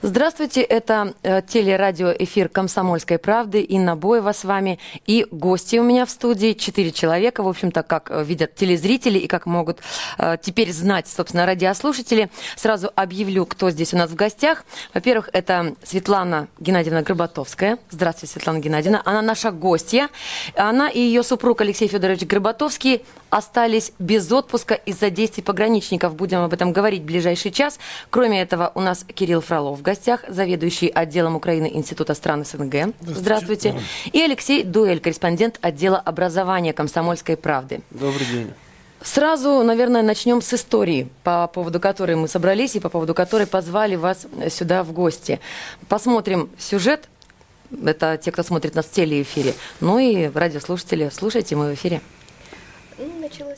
[0.00, 3.62] Здравствуйте, это э, телерадиоэфир «Комсомольской правды».
[3.62, 4.78] Инна Боева с вами.
[5.08, 9.26] И гости у меня в студии, четыре человека, в общем-то, как э, видят телезрители и
[9.26, 9.80] как могут
[10.18, 12.30] э, теперь знать, собственно, радиослушатели.
[12.54, 14.64] Сразу объявлю, кто здесь у нас в гостях.
[14.94, 17.78] Во-первых, это Светлана Геннадьевна Горбатовская.
[17.90, 19.02] Здравствуйте, Светлана Геннадьевна.
[19.04, 20.10] Она наша гостья.
[20.54, 26.14] Она и ее супруг Алексей Федорович Горбатовский остались без отпуска из-за действий пограничников.
[26.14, 27.78] Будем об этом говорить в ближайший час.
[28.10, 32.94] Кроме этого, у нас Кирилл Фролов гостях заведующий отделом Украины Института стран СНГ.
[33.00, 33.20] Здравствуйте.
[33.20, 33.74] Здравствуйте.
[34.12, 37.80] И Алексей Дуэль, корреспондент отдела образования «Комсомольской правды».
[37.90, 38.52] Добрый день.
[39.00, 43.94] Сразу, наверное, начнем с истории, по поводу которой мы собрались и по поводу которой позвали
[43.94, 45.38] вас сюда в гости.
[45.88, 47.08] Посмотрим сюжет.
[47.84, 49.54] Это те, кто смотрит нас в телеэфире.
[49.80, 52.00] Ну и радиослушатели, слушайте, мы в эфире.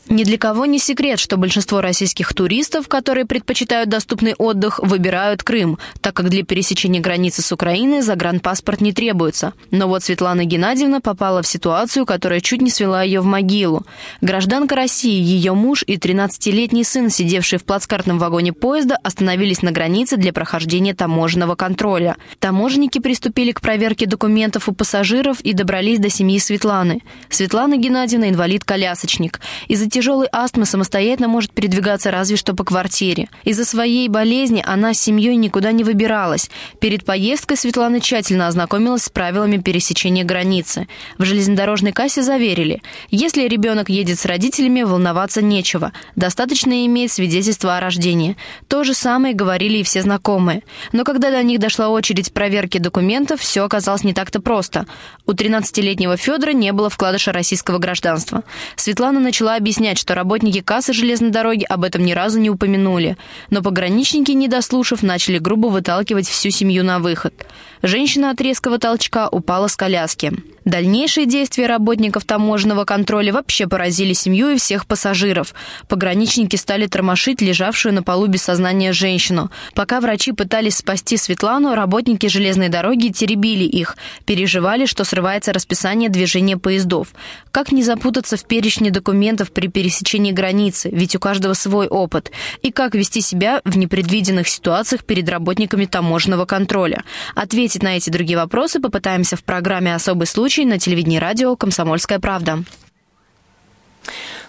[0.09, 5.79] Ни для кого не секрет, что большинство российских туристов, которые предпочитают доступный отдых, выбирают Крым,
[6.01, 9.55] так как для пересечения границы с Украиной загранпаспорт не требуется.
[9.71, 13.87] Но вот Светлана Геннадьевна попала в ситуацию, которая чуть не свела ее в могилу.
[14.21, 20.17] Гражданка России, ее муж и 13-летний сын, сидевшие в плацкартном вагоне поезда, остановились на границе
[20.17, 22.17] для прохождения таможенного контроля.
[22.41, 27.01] Таможенники приступили к проверке документов у пассажиров и добрались до семьи Светланы.
[27.29, 29.41] Светлана Геннадьевна– инвалид-колясочник художник.
[29.69, 33.29] Из-за тяжелой астмы самостоятельно может передвигаться разве что по квартире.
[33.45, 36.51] Из-за своей болезни она с семьей никуда не выбиралась.
[36.81, 40.87] Перед поездкой Светлана тщательно ознакомилась с правилами пересечения границы.
[41.19, 45.93] В железнодорожной кассе заверили, если ребенок едет с родителями, волноваться нечего.
[46.17, 48.37] Достаточно иметь свидетельство о рождении.
[48.69, 50.63] То же самое говорили и все знакомые.
[50.93, 54.87] Но когда до них дошла очередь проверки документов, все оказалось не так-то просто.
[55.27, 58.43] У 13-летнего Федора не было вкладыша российского гражданства.
[58.77, 63.17] Светлана начала объяснять, что работники кассы железной дороги об этом ни разу не упомянули,
[63.51, 67.35] но пограничники, не дослушав, начали грубо выталкивать всю семью на выход.
[67.83, 70.33] Женщина от резкого толчка упала с коляски.
[70.71, 75.53] Дальнейшие действия работников таможенного контроля вообще поразили семью и всех пассажиров.
[75.89, 79.51] Пограничники стали тормошить лежавшую на полу без сознания женщину.
[79.75, 86.57] Пока врачи пытались спасти Светлану, работники железной дороги теребили их, переживали, что срывается расписание движения
[86.57, 87.09] поездов.
[87.51, 92.31] Как не запутаться в перечне документов при пересечении границы, ведь у каждого свой опыт.
[92.63, 97.03] И как вести себя в непредвиденных ситуациях перед работниками таможенного контроля.
[97.35, 102.19] Ответить на эти другие вопросы попытаемся в программе «Особый случай» случай на телевидении радио «Комсомольская
[102.19, 102.65] правда».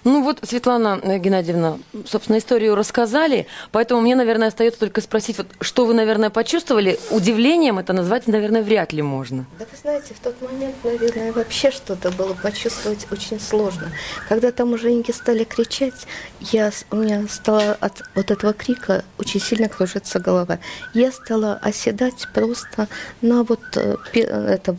[0.04, 5.86] Ну вот, Светлана Геннадьевна, собственно, историю рассказали, поэтому мне, наверное, остается только спросить, вот, что
[5.86, 7.00] вы, наверное, почувствовали?
[7.12, 9.46] Удивлением это назвать, наверное, вряд ли можно.
[9.60, 13.92] Да вы знаете, в тот момент, наверное, вообще что-то было почувствовать очень сложно.
[14.28, 16.08] Когда там муженьки стали кричать,
[16.40, 20.58] я, у меня стала от вот этого крика очень сильно кружиться голова.
[20.96, 22.88] Я стала оседать просто
[23.22, 24.76] на вот э, это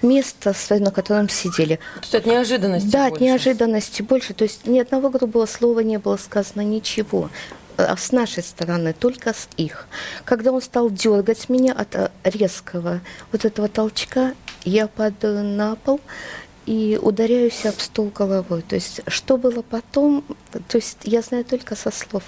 [0.00, 1.76] место, на котором сидели.
[1.76, 3.14] То есть от неожиданности Да, больше.
[3.14, 4.32] от неожиданности больше.
[4.32, 7.30] То есть ни одного грубого слова не было сказано, ничего
[7.76, 9.86] а с нашей стороны, только с их.
[10.24, 14.34] Когда он стал дергать меня от э, резкого вот этого толчка,
[14.64, 16.00] я падаю на пол
[16.66, 18.62] и ударяюсь об стол головой.
[18.62, 20.24] То есть, что было потом,
[20.68, 22.22] то есть, я знаю только со слов.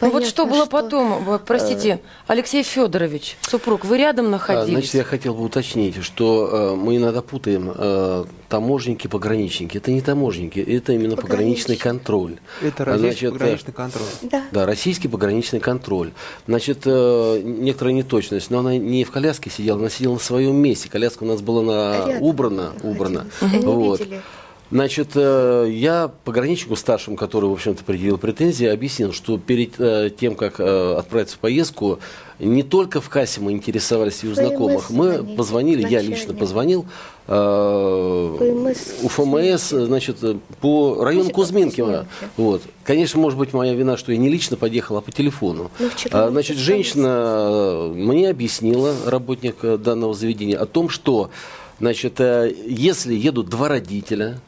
[0.00, 0.70] Ну вот что было что...
[0.70, 4.72] потом, простите, э, Алексей Федорович, супруг, вы рядом находились?
[4.72, 9.78] Значит, я хотел бы уточнить, что э, мы иногда путаем э, таможенники, пограничники.
[9.78, 12.36] Это не таможенники, это именно пограничный контроль.
[12.62, 14.06] Это российский Значит, пограничный контроль.
[14.22, 14.42] Да.
[14.50, 16.12] да, российский пограничный контроль.
[16.46, 20.88] Значит, некоторая неточность, но она не в коляске сидела, она сидела на своем месте.
[20.88, 22.18] Коляска у нас была на...
[22.20, 23.26] убрана, убрана.
[23.40, 23.70] Угу.
[23.70, 24.00] Вот.
[24.00, 24.22] Видели.
[24.70, 30.34] Значит, э, я пограничнику старшему, который, в общем-то, предъявил претензии, объяснил, что перед э, тем,
[30.34, 31.98] как э, отправиться в поездку,
[32.38, 36.86] не только в кассе мы интересовались и у знакомых, мы позвонили, я лично позвонил
[37.26, 40.18] у ФМС, значит,
[40.60, 42.06] по району Кузьминкина.
[42.36, 42.60] Вот.
[42.82, 45.70] Конечно, может быть, моя вина, что я не лично подъехал, а по телефону.
[45.78, 51.30] Ну, а, значит, женщина мне объяснила, работник данного заведения, о том, что
[51.80, 54.40] Значит, если едут два родителя,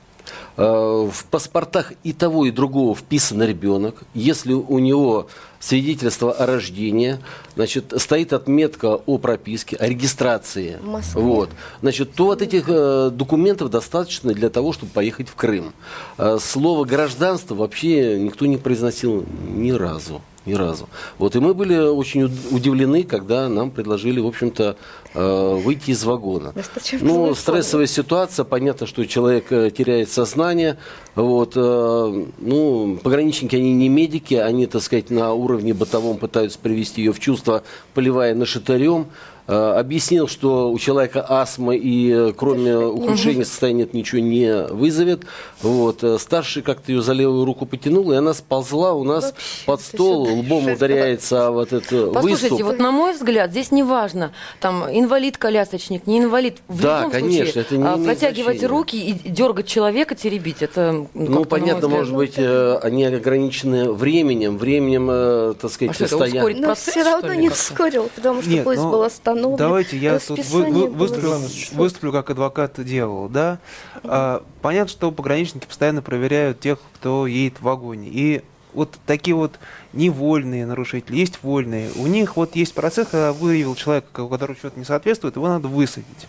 [0.57, 4.03] в паспортах и того, и другого вписан ребенок.
[4.15, 5.29] Если у него
[5.61, 7.19] свидетельство о рождении,
[7.55, 10.79] значит, стоит отметка о прописке, о регистрации.
[11.21, 11.51] Вот.
[11.83, 15.73] Значит, то вот этих э, документов достаточно для того, чтобы поехать в Крым.
[16.19, 20.23] Э, слово гражданство вообще никто не произносил ни разу.
[20.47, 20.89] Ни разу.
[21.19, 24.77] Вот, и мы были очень удивлены, когда нам предложили, в общем-то,
[25.15, 26.55] э, выйти из вагона.
[27.01, 30.79] Ну, стрессовая ситуация, понятно, что человек э, теряет сознание.
[31.15, 37.03] Вот, э, ну, пограничники, они не медики, они, так сказать, на уровне бытовом пытаются привести
[37.03, 37.63] ее в чувство,
[37.95, 39.07] поливая нашатырем.
[39.49, 45.23] Э, объяснил, что у человека астма и э, кроме ухудшения состояния это ничего не вызовет.
[45.63, 46.03] Вот.
[46.03, 49.81] Э, старший как-то ее за левую руку потянул, и она сползла у нас Вообще, под
[49.83, 52.67] стол, лбом ударяется вот это Послушайте, выступ.
[52.73, 56.57] вот на мой взгляд, здесь не важно, там инвалид-колясочник, не инвалид.
[56.67, 58.67] В да, любом конечно, случае, это не а, протягивать значения.
[58.67, 65.71] руки и дергать человека, теребить, это Ну, понятно, может быть, они ограничены временем, временем, так
[65.71, 68.91] сказать, а что, это Но все равно не ускорил, потому что Нет, поезд но...
[68.91, 71.39] был остановлен ну, Давайте я тут вы, выступлю,
[71.73, 73.29] выступлю как адвокат дьявола.
[73.29, 73.59] Да?
[74.03, 78.09] А, понятно, что пограничники постоянно проверяют тех, кто едет в вагоне.
[78.11, 78.43] И
[78.73, 79.59] вот такие вот
[79.93, 81.91] невольные нарушители, есть вольные.
[81.97, 85.69] У них вот есть процесс, когда выявил человека, у которого что-то не соответствует, его надо
[85.69, 86.29] высадить.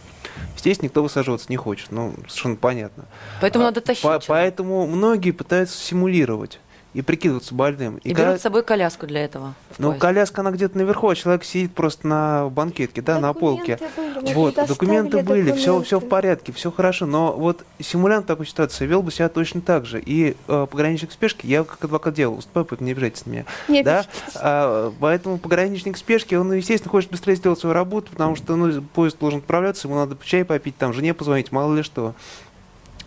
[0.57, 3.05] Здесь никто высаживаться не хочет, ну, совершенно понятно.
[3.41, 4.03] Поэтому а, надо тащить.
[4.03, 6.59] По, поэтому многие пытаются симулировать
[6.93, 7.97] и прикидываться больным.
[7.97, 8.29] И, и когда...
[8.29, 9.53] берут с собой коляску для этого.
[9.77, 13.79] Ну, коляска, она где-то наверху, а человек сидит просто на банкетке, да, документы на полке.
[13.95, 15.59] Были, вот, документы были, документы.
[15.59, 17.05] все, все в порядке, все хорошо.
[17.05, 20.01] Но вот симулянт такой ситуации вел бы себя точно так же.
[20.03, 23.45] И э, пограничник спешки, я как адвокат делал, уступаю, поэтому не обижайтесь на меня.
[23.67, 24.05] Не да?
[24.35, 29.19] А, поэтому пограничник спешки, он, естественно, хочет быстрее сделать свою работу, потому что ну, поезд
[29.19, 32.15] должен отправляться, ему надо чай попить, там, жене позвонить, мало ли что.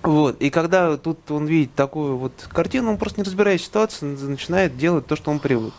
[0.02, 0.41] Вот.
[0.41, 4.76] И когда тут он видит такую вот картину, он просто не разбираясь в ситуации, начинает
[4.76, 5.75] делать то, что он привык.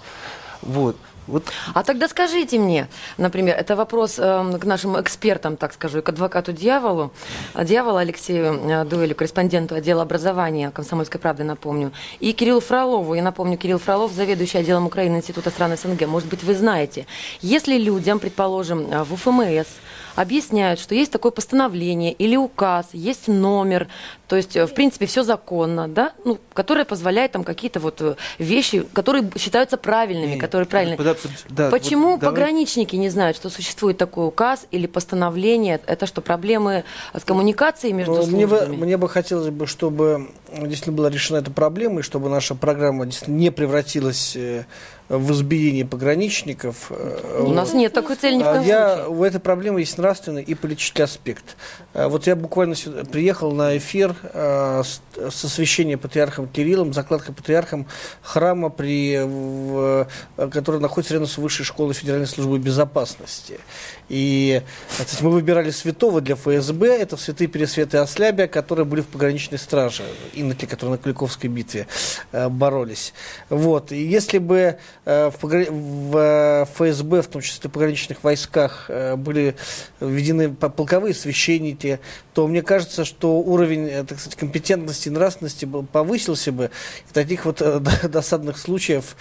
[0.62, 0.95] Вот.
[1.27, 1.45] Вот.
[1.73, 2.88] А тогда скажите мне,
[3.18, 7.13] например, это вопрос э, к нашим экспертам, так скажу, к адвокату дьяволу,
[7.56, 13.13] дьяволу Алексею э, Дуэлю, корреспонденту отдела образования «Комсомольской правды», напомню, и Кириллу Фролову.
[13.13, 16.07] Я напомню, Кирилл Фролов, заведующий отделом Украины Института стран СНГ.
[16.07, 17.06] Может быть, вы знаете,
[17.41, 19.68] если людям, предположим, э, в УФМС
[20.15, 23.87] объясняют, что есть такое постановление или указ, есть номер,
[24.31, 28.15] то есть, э, в принципе, все законно, да, ну, которое позволяет там какие-то вот э,
[28.39, 30.97] вещи, которые считаются правильными, Нет, которые правильные.
[30.97, 31.15] Да,
[31.49, 33.03] да, Почему вот, пограничники давай...
[33.03, 35.81] не знают, что существует такой указ или постановление?
[35.85, 38.37] Это что, проблемы с коммуникацией между ну, службами?
[38.37, 42.55] Мне бы, мне бы хотелось бы, чтобы действительно была решена эта проблема, и чтобы наша
[42.55, 44.63] программа действительно не превратилась э,
[45.11, 46.89] в избиении пограничников.
[46.89, 49.09] Э, У нас нет такой цели ни в коем я, случае.
[49.09, 51.57] У этой проблемы есть нравственный и политический аспект.
[51.93, 57.87] Э, вот я буквально сюда, приехал на эфир э, с освящением патриархом Кириллом, закладкой патриархом
[58.21, 63.59] храма, при, в, который находится рядом с Высшей школой Федеральной службы безопасности.
[64.07, 69.59] И кстати, мы выбирали святого для ФСБ, это святые Пересветы Ослябия, которые были в пограничной
[69.59, 70.03] страже,
[70.33, 71.87] иноки, которые на Куликовской битве
[72.31, 73.13] боролись.
[73.49, 73.91] Вот.
[73.91, 79.56] И если бы в, в э, ФСБ, в том числе в пограничных войсках, э, были
[80.00, 82.00] введены полковые священники,
[82.33, 86.69] то мне кажется, что уровень так сказать, компетентности и нравственности повысился бы,
[87.09, 87.62] и таких вот
[88.03, 89.15] досадных случаев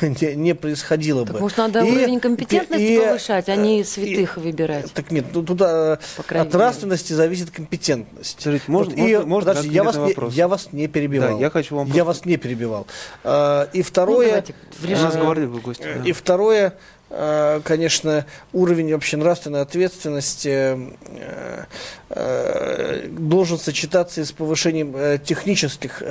[0.00, 1.40] не, не происходило так бы.
[1.40, 4.92] Может, надо и, уровень компетентности и, повышать, а не святых и, выбирать?
[4.92, 8.40] Так нет, ну, туда от нравственности зависит компетентность.
[8.40, 11.36] Скажите, можно, вот, и, можно, можно подожди, я, вас не, я вас не перебивал.
[11.36, 11.92] Да, я хочу вам...
[11.92, 12.86] Я вас не перебивал.
[13.72, 14.44] И второе...
[14.82, 15.86] Ну, нас говорили вы гости.
[16.04, 16.74] И второе,
[17.10, 21.64] э, конечно, уровень вообще нравственной ответственности э,
[22.10, 26.02] э, должен сочетаться с повышением технических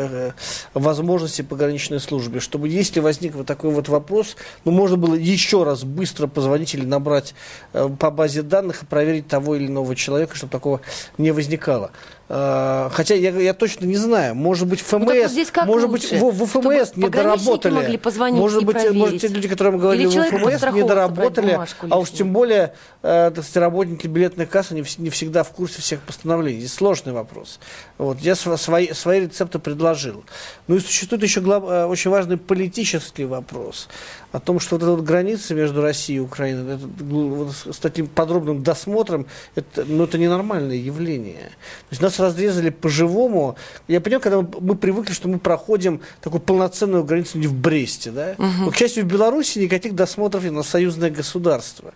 [0.73, 4.35] возможностей пограничной службы, чтобы если возник вот такой вот вопрос,
[4.65, 7.33] ну, можно было еще раз быстро позвонить или набрать
[7.71, 10.81] по базе данных и проверить того или иного человека, чтобы такого
[11.17, 11.91] не возникало.
[12.31, 14.35] А, хотя я, я точно не знаю.
[14.35, 17.73] Может быть, ФМС, ну, может быть, в, в ФМС не доработали.
[17.73, 18.97] Могли позвонить может быть, проверить.
[18.97, 21.59] может, те люди, которые мы говорили в ФМС, не доработали,
[21.89, 25.81] а уж тем более, э, так сказать, работники билетной кассы не, не всегда в курсе
[25.81, 26.59] всех постановлений.
[26.59, 27.59] Здесь сложный вопрос.
[27.97, 30.23] Вот, я свои, свои рецепты предложил.
[30.67, 33.87] Ну и существует еще глав, э, очень важный политический вопрос
[34.31, 38.07] о том, что вот эта вот граница между Россией и Украиной, это, вот, с таким
[38.07, 41.49] подробным досмотром, это, ну, это ненормальное явление.
[41.89, 43.55] То есть нас разрезали по-живому.
[43.87, 48.11] Я понимаю, когда мы, мы привыкли, что мы проходим такую полноценную границу не в Бресте,
[48.11, 48.35] да?
[48.37, 48.65] Угу.
[48.65, 51.93] Но, к счастью, в Беларуси никаких досмотров нет, на союзное государство.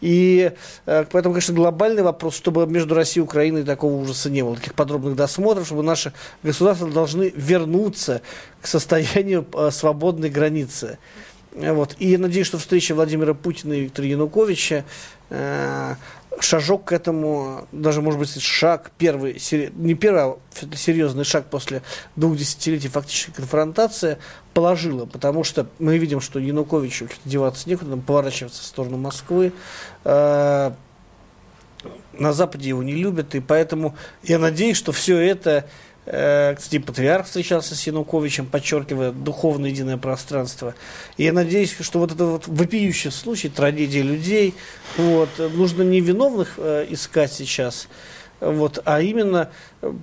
[0.00, 0.52] И
[0.86, 4.74] э, поэтому, конечно, глобальный вопрос, чтобы между Россией и Украиной такого ужаса не было, таких
[4.74, 6.12] подробных досмотров, чтобы наши
[6.42, 8.22] государства должны вернуться
[8.62, 10.98] к состоянию э, свободной границы.
[11.54, 11.94] Вот.
[11.98, 14.84] И я надеюсь, что встреча Владимира Путина и Виктора Януковича
[15.30, 15.94] э,
[16.40, 19.40] шажок к этому, даже, может быть, шаг первый,
[19.76, 20.36] не первый, а
[20.76, 21.82] серьезный шаг после
[22.16, 24.18] двух десятилетий фактической конфронтации
[24.52, 29.52] положила, потому что мы видим, что Януковичу деваться некуда, он поворачивается в сторону Москвы,
[30.04, 30.72] э,
[32.14, 35.68] на Западе его не любят, и поэтому я надеюсь, что все это
[36.06, 40.74] кстати, патриарх встречался с Януковичем, подчеркивая духовное единое пространство.
[41.16, 44.54] И я надеюсь, что вот это вот вопиющий случай, трагедия людей,
[44.98, 47.88] вот, нужно не виновных э, искать сейчас,
[48.40, 49.50] вот, а именно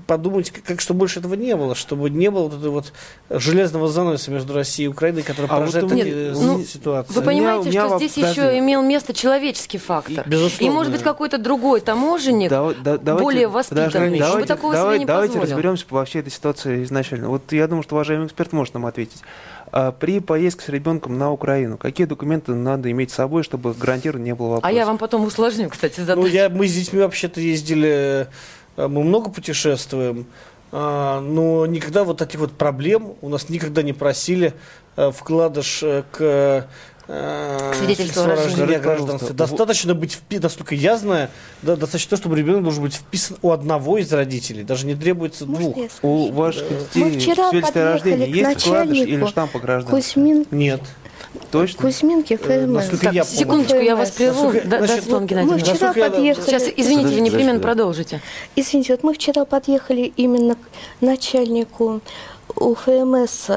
[0.07, 2.93] подумать, как, чтобы больше этого не было, чтобы не было вот этого вот
[3.29, 7.13] железного заноса между Россией и Украиной, который а поражает вот такие нет, ну, ситуации.
[7.13, 8.41] Вы понимаете, меня, что меня здесь подожди.
[8.41, 10.27] еще имел место человеческий фактор.
[10.27, 10.71] Безусловно.
[10.71, 14.95] И, может быть, какой-то другой таможенник, да, да, давайте, более воспитанный, давайте, чтобы такого давайте,
[14.95, 15.55] себе не Давайте позволил.
[15.55, 17.29] разберемся во всей этой ситуации изначально.
[17.29, 19.21] Вот я думаю, что уважаемый эксперт может нам ответить.
[19.71, 24.23] А при поездке с ребенком на Украину, какие документы надо иметь с собой, чтобы гарантированно
[24.23, 24.69] не было вопросов?
[24.69, 26.17] А я вам потом усложню, кстати, задать.
[26.17, 28.27] Ну, я, мы с детьми вообще-то ездили
[28.87, 30.25] мы много путешествуем,
[30.71, 34.53] а, но никогда вот таких вот проблем у нас никогда не просили
[34.95, 36.67] э, вкладыш э, к
[37.77, 39.33] свидетельство о рождении гражданства.
[39.33, 41.29] Достаточно быть, насколько я знаю,
[41.61, 44.63] да, достаточно, чтобы ребенок должен быть вписан у одного из родителей.
[44.63, 45.75] Даже не требуется двух.
[46.01, 50.21] У ваших детей свидетельство о рождении есть вкладыш или штамп о гражданстве?
[50.21, 50.45] Кузьмин.
[50.51, 50.81] Нет.
[51.51, 51.81] Точно?
[51.81, 52.67] Кузьминки ФМС.
[52.67, 54.53] Насколько так, я секундочку, я вас прерву.
[54.65, 56.45] Да, значит, да, Мы вчера подъехали...
[56.45, 58.21] Сейчас, извините, вы непременно продолжите.
[58.55, 60.59] Извините, вот мы вчера подъехали именно к
[61.01, 62.01] начальнику
[62.55, 63.49] УФМС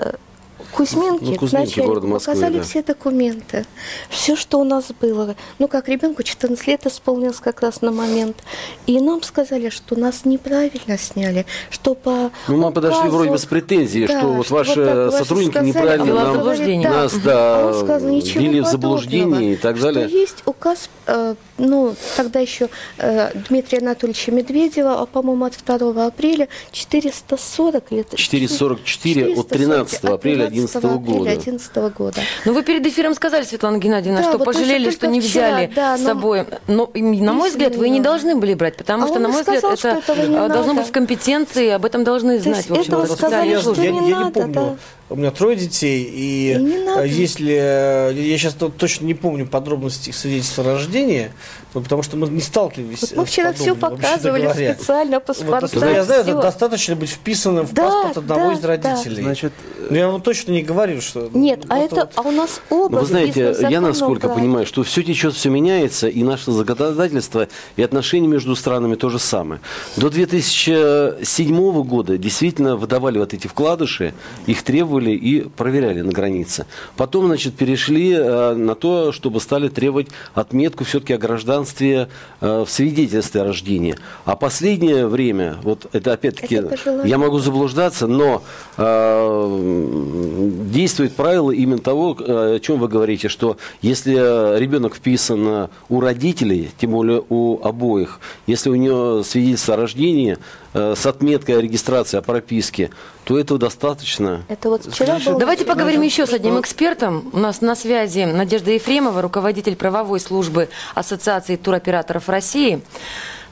[0.72, 2.62] Кузьминки, ну, Кузьминки города Москвы, показали да.
[2.62, 3.64] все документы,
[4.08, 5.36] все, что у нас было.
[5.58, 8.42] Ну, как ребенку 14 лет исполнилось как раз на момент.
[8.86, 13.16] И нам сказали, что нас неправильно сняли, что по Ну, мы подошли указу...
[13.16, 16.82] вроде бы с претензией, да, что вот что ваши вот сотрудники сказали, неправильно нам, говорит,
[16.82, 16.90] да.
[16.90, 20.08] нас да, а сказал, ввели в заблуждение и так далее.
[20.08, 22.68] Что есть указ, э, ну, тогда еще
[22.98, 28.14] э, Дмитрия Анатольевича Медведева, а, по-моему, от 2 апреля 440 лет.
[28.14, 31.24] 444 от 13 апреля 2011 года.
[31.24, 32.20] 2011 года.
[32.44, 35.96] Ну, вы перед эфиром сказали, Светлана Геннадьевна, да, что вот пожалели, что не взяли вчера,
[35.96, 36.46] да, с собой.
[36.66, 39.74] Но, на мой взгляд, вы не должны были брать, потому а что, на мой сказал,
[39.74, 40.74] взгляд, это должно надо.
[40.74, 44.30] быть в компетенции, об этом должны знать, в общем, сказали, что я, не, я не
[44.30, 44.54] помню.
[44.54, 44.76] Да.
[45.14, 50.64] У меня трое детей, и, и если я сейчас точно не помню подробности их свидетельства
[50.64, 51.30] рождения,
[51.72, 53.00] ну, потому что мы не сталкивались.
[53.00, 55.68] Вот мы вчера все показывали специально паспорта.
[55.72, 59.16] Вот, я знаю, это достаточно быть вписанным в да, паспорт одного да, из родителей.
[59.16, 59.22] Да.
[59.22, 59.52] Значит,
[59.90, 61.30] Но я вам точно не говорю, что.
[61.32, 62.12] Нет, а это, вот...
[62.14, 62.94] а у нас оба.
[62.94, 67.82] Ну, вы знаете, я насколько понимаю, что все течет, все меняется, и наше законодательство и
[67.82, 69.60] отношения между странами то же самое.
[69.96, 74.14] До 2007 года действительно выдавали вот эти вкладыши,
[74.46, 76.66] их требовали и проверяли на границе.
[76.96, 82.08] Потом, значит, перешли э, на то, чтобы стали требовать отметку все-таки о гражданстве
[82.40, 83.96] э, в свидетельстве о рождении.
[84.24, 86.62] А последнее время, вот это опять-таки,
[87.04, 88.42] я могу заблуждаться, но
[88.76, 96.00] э, действует правило именно того, э, о чем вы говорите, что если ребенок вписан у
[96.00, 100.38] родителей, тем более у обоих, если у него свидетельство о рождении,
[100.74, 102.90] с отметкой о регистрации, о прописке,
[103.24, 104.44] то этого достаточно.
[104.48, 105.38] Это вот вчера было...
[105.38, 107.30] Давайте поговорим еще с одним экспертом.
[107.32, 112.82] У нас на связи Надежда Ефремова, руководитель правовой службы Ассоциации туроператоров России.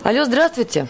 [0.02, 0.88] Алло, здравствуйте.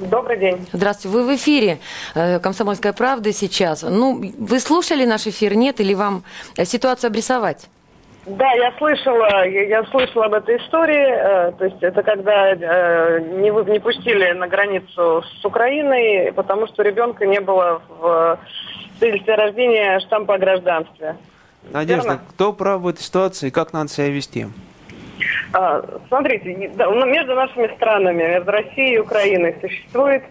[0.00, 0.66] Добрый день.
[0.72, 1.16] Здравствуйте.
[1.16, 1.78] Вы в эфире
[2.14, 3.82] э, «Комсомольская правда» сейчас.
[3.82, 5.80] Ну, вы слушали наш эфир, нет?
[5.80, 6.24] Или вам
[6.56, 7.66] э, ситуацию обрисовать?
[8.26, 11.08] Да, я слышала, я, я слышала об этой истории.
[11.08, 16.82] Э, то есть это когда э, не, не пустили на границу с Украиной, потому что
[16.82, 18.38] ребенка не было в
[18.98, 21.16] свидетельстве рождения штампа о гражданстве.
[21.70, 22.20] Надежда, Верно?
[22.30, 24.46] кто прав в этой ситуации и как надо себя вести?
[25.52, 30.22] А, смотрите, ну, между нашими странами, между Россией и Украиной существует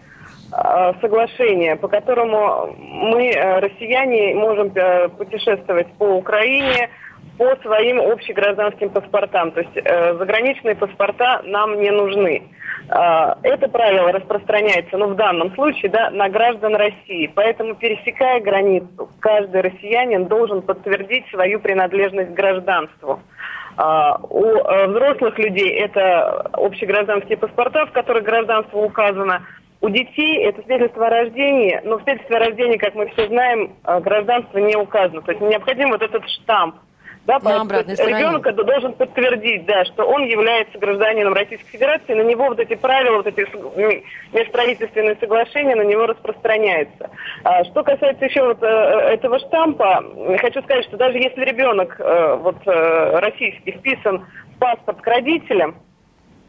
[0.52, 4.72] а, соглашение, по которому мы, э, россияне, можем
[5.18, 6.90] путешествовать по Украине,
[7.38, 9.52] по своим общегражданским паспортам.
[9.52, 12.44] То есть э, заграничные паспорта нам не нужны.
[12.90, 17.32] Э, это правило распространяется, ну, в данном случае, да, на граждан России.
[17.34, 23.20] Поэтому, пересекая границу, каждый россиянин должен подтвердить свою принадлежность к гражданству.
[23.76, 29.48] Uh, у uh, взрослых людей это общегражданские паспорта, в которых гражданство указано.
[29.82, 33.74] У детей это свидетельство о рождении, но в свидетельстве о рождении, как мы все знаем,
[33.84, 35.24] uh, гражданство не указано.
[35.24, 36.76] То есть необходим вот этот штамп
[37.26, 42.48] да, на обратной ребенок должен подтвердить, да, что он является гражданином Российской Федерации, на него
[42.48, 43.42] вот эти правила, вот эти
[44.36, 47.10] межправительственные соглашения на него распространяются.
[47.44, 50.04] А, что касается еще вот э, этого штампа,
[50.40, 54.26] хочу сказать, что даже если ребенок э, вот э, российский вписан
[54.56, 55.76] в паспорт к родителям,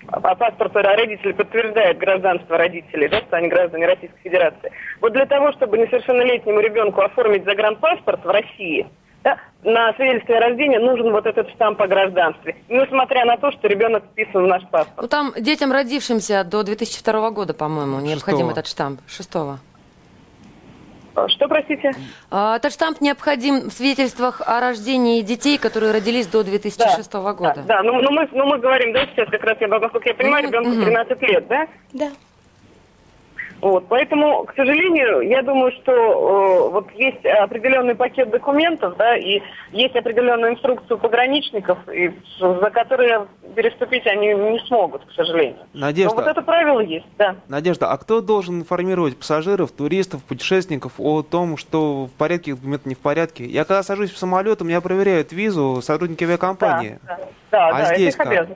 [0.08, 4.72] а паспорт родителей подтверждает гражданство родителей, да, что они граждане Российской Федерации.
[5.00, 8.86] Вот для того, чтобы несовершеннолетнему ребенку оформить загранпаспорт в России,
[9.24, 12.56] да, на свидетельстве о рождении нужен вот этот штамп о гражданстве.
[12.68, 15.00] Несмотря на то, что ребенок вписан в наш паспорт.
[15.00, 19.00] Ну там детям, родившимся до 2002 года, по-моему, необходим этот штамп.
[19.08, 19.58] Шестого.
[21.14, 21.92] А, что, простите?
[22.30, 27.54] А, этот штамп необходим в свидетельствах о рождении детей, которые родились до 2006 да, года.
[27.56, 27.82] Да, да.
[27.82, 30.70] Ну, ну, мы, ну мы говорим, да, сейчас как раз, я, насколько я понимаю, ребенку
[30.84, 31.66] 13 лет, да?
[31.92, 32.10] Да.
[33.64, 39.40] Вот, поэтому, к сожалению, я думаю, что э, вот есть определенный пакет документов, да, и
[39.72, 45.56] есть определенную инструкцию пограничников, и, за которые переступить они не смогут, к сожалению.
[45.72, 46.14] Надежда.
[46.14, 47.36] Но вот это правило есть, да.
[47.48, 52.94] Надежда, а кто должен информировать пассажиров, туристов, путешественников о том, что в порядке документы не
[52.94, 53.46] в порядке?
[53.46, 56.98] Я когда сажусь в самолет, у меня проверяют визу сотрудники авиакомпании.
[57.02, 58.48] Да, да, да, а да здесь как?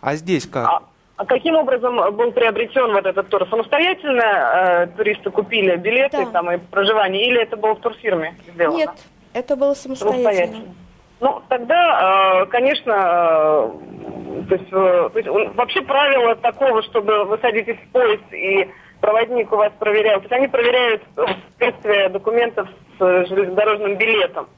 [0.00, 0.66] А здесь как?
[0.66, 0.82] А
[1.24, 3.46] каким образом был приобретен вот этот тур?
[3.48, 6.30] Самостоятельно э, туристы купили билеты да.
[6.30, 8.76] там, и проживание, или это было в турфирме сделано?
[8.76, 8.90] Нет,
[9.32, 10.22] это было самостоятельно.
[10.22, 10.74] самостоятельно.
[11.18, 17.38] Ну, тогда, э, конечно, э, то есть, э, то есть вообще правило такого, чтобы вы
[17.38, 18.68] садитесь в поезд и
[19.00, 22.68] проводник у вас проверял, то есть они проверяют соответствие документов
[22.98, 24.48] с железнодорожным билетом.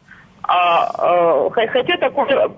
[0.42, 2.50] А, хотя такое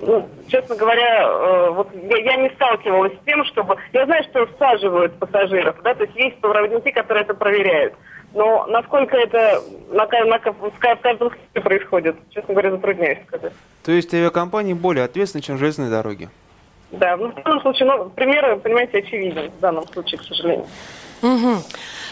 [0.00, 3.76] ну, честно говоря, э, вот я, я не сталкивалась с тем, чтобы...
[3.92, 7.94] Я знаю, что всаживают пассажиров, да, то есть есть проводники, которые это проверяют.
[8.34, 13.52] Но насколько это на, на, в каждом случае происходит, честно говоря, затрудняюсь сказать.
[13.84, 16.28] То есть авиакомпании более ответственны, чем железные дороги?
[16.90, 20.66] Да, ну, в данном случае, ну, пример, понимаете, очевиден в данном случае, к сожалению.
[21.22, 21.62] Угу.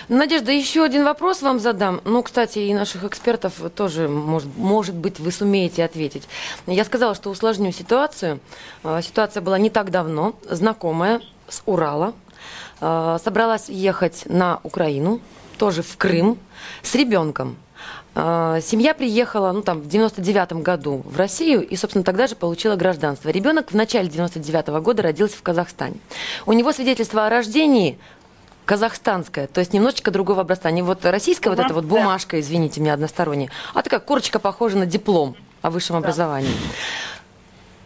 [0.09, 2.01] Надежда, еще один вопрос вам задам.
[2.05, 6.29] Ну, кстати, и наших экспертов тоже, может, может быть, вы сумеете ответить.
[6.67, 8.41] Я сказала, что усложню ситуацию.
[8.83, 12.15] А, ситуация была не так давно, знакомая с Урала.
[12.81, 15.21] А, собралась ехать на Украину,
[15.57, 16.39] тоже в Крым,
[16.83, 17.57] с ребенком.
[18.15, 22.77] А, семья приехала, ну, там, в 99 году в Россию и, собственно, тогда же получила
[22.77, 23.31] гражданство.
[23.31, 25.97] Ребенок в начале 99 -го года родился в Казахстане.
[26.45, 27.99] У него свидетельство о рождении
[28.73, 30.71] казахстанская, то есть немножечко другого образца.
[30.71, 32.41] Не вот российская uh-huh, вот эта вот бумажка, да.
[32.41, 35.99] извините меня, односторонняя, а такая корочка похожа на диплом о высшем да.
[35.99, 36.55] образовании.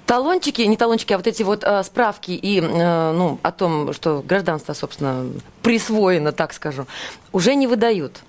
[0.06, 4.22] Талончики, не талончики, а вот эти вот э, справки и, э, ну, о том, что
[4.24, 5.26] гражданство, собственно,
[5.60, 6.86] присвоено, так скажу,
[7.32, 8.20] уже не выдают.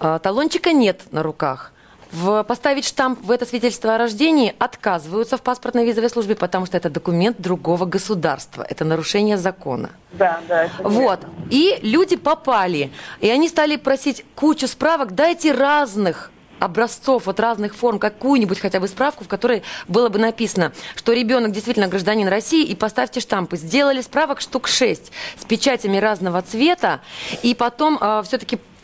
[0.00, 1.72] Э, талончика нет на руках
[2.12, 6.76] в, поставить штамп в это свидетельство о рождении отказываются в паспортной визовой службе, потому что
[6.76, 8.66] это документ другого государства.
[8.68, 9.90] Это нарушение закона.
[10.12, 10.68] Да, да.
[10.80, 11.20] Вот.
[11.50, 12.90] И люди попали.
[13.20, 15.14] И они стали просить кучу справок.
[15.14, 20.72] Дайте разных образцов, вот разных форм, какую-нибудь хотя бы справку, в которой было бы написано,
[20.94, 23.56] что ребенок действительно гражданин России, и поставьте штампы.
[23.56, 27.00] Сделали справок штук 6 с печатями разного цвета,
[27.42, 28.79] и потом э, все-таки Э,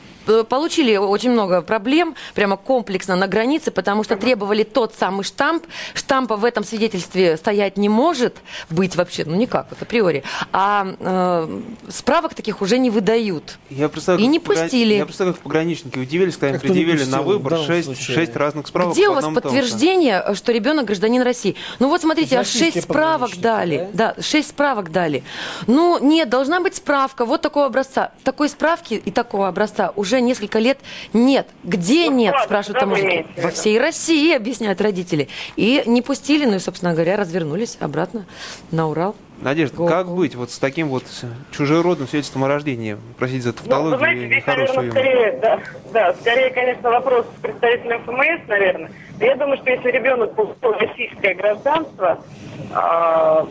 [0.49, 5.65] получили очень много проблем, прямо комплексно на границе, потому что требовали тот самый штамп.
[5.95, 8.37] Штампа в этом свидетельстве стоять не может
[8.71, 10.25] быть вообще, ну никак, вот априори.
[10.53, 13.59] А э, справок таких уже не выдают.
[13.71, 14.95] Я И не пустили.
[14.95, 18.95] Я представляю, как пограничники удивились, когда им предъявили на выбор 6, 6 разных справок.
[18.95, 21.57] Где у вас подтверждение, что ребенок гражданин России?
[21.79, 23.89] Ну вот смотрите, аж 6 справок дали.
[23.93, 24.15] Да?
[24.17, 25.23] да, 6 справок дали.
[25.67, 28.13] Ну нет, должна быть справка вот такого образца.
[28.25, 30.79] Такой справки и такого образца уже уже несколько лет
[31.13, 31.47] нет.
[31.63, 33.27] Где ну, нет, спрашивают таможенники.
[33.41, 35.29] Во всей России, объясняют родители.
[35.57, 38.27] И не пустили, ну и, собственно говоря, развернулись обратно
[38.71, 39.15] на Урал.
[39.39, 41.05] Надежда, Го как быть вот с таким вот
[41.51, 42.97] чужеродным свидетельством о рождении?
[43.19, 45.61] Простите за тавтологию ну, знаете, здесь, наверное, скорее, да,
[45.93, 48.91] да, скорее, конечно, вопрос с представителем ФМС, наверное.
[49.21, 52.25] Я думаю, что если ребенок получил российское гражданство,
[52.73, 53.47] а,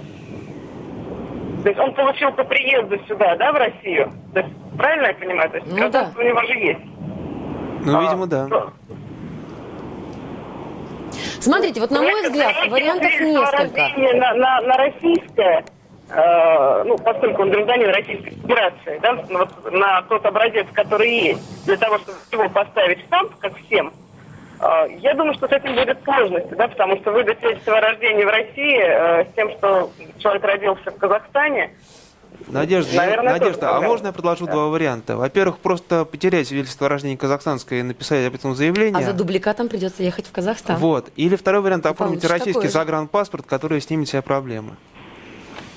[1.65, 4.11] то есть он получил по приезду сюда, да, в Россию?
[4.35, 5.49] То есть, правильно я понимаю?
[5.49, 6.11] То есть ну, да.
[6.15, 6.79] у него же есть.
[7.83, 8.45] Ну, а, видимо, да.
[8.45, 8.73] То...
[11.39, 13.81] Смотрите, вот на мой взгляд, вариантов несколько.
[14.13, 15.65] На, на, на российское,
[16.11, 21.77] э, ну, поскольку он гражданин Российской Федерации, да, вот на тот образец, который есть, для
[21.77, 23.91] того, чтобы его поставить штамп, как всем,
[24.99, 28.29] я думаю, что с этим будет сложности, да, потому что выдать свидетельство о рождении в
[28.29, 31.71] России э, с тем, что человек родился в Казахстане,
[32.47, 34.51] Надежда, Наверное, Надежда а можно я предложу да.
[34.51, 35.17] два варианта?
[35.17, 38.97] Во-первых, просто потерять свидетельство о рождении казахстанское и написать об этом заявление.
[38.97, 40.77] А за дубликатом придется ехать в Казахстан.
[40.77, 41.09] Вот.
[41.15, 44.75] Или второй вариант, оформить российский загранпаспорт, который снимет себе проблемы.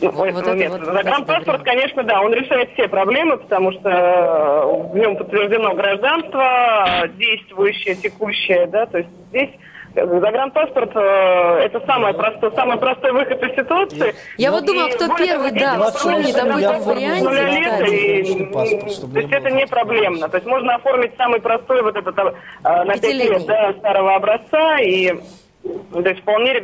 [0.00, 0.70] Ну, вот, вот нет.
[0.70, 7.08] Вот, Загранпаспорт, конечно, да, он решает все проблемы, потому что э, в нем подтверждено гражданство,
[7.16, 9.50] действующее, текущее, да, то есть здесь
[9.94, 14.14] Загранпаспорт э, это самый простой, самый простой выход из ситуации.
[14.36, 18.46] Я вот думаю, кто первый, да, вспомнит об этом варианте.
[18.52, 20.28] То есть это не проблемно.
[20.28, 22.32] То есть можно оформить самый простой вот этот э,
[22.62, 25.14] на 5 лет да, старого образца и
[25.62, 26.54] то есть вполне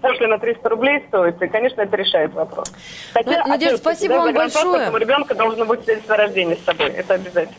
[0.00, 2.72] пошлина 300 рублей стоит, и, конечно, это решает вопрос.
[3.12, 4.90] Хотя, Надежда, спасибо да, вам большое.
[4.90, 7.56] У ребенка должно быть свидетельство о рождении с собой, это обязательно.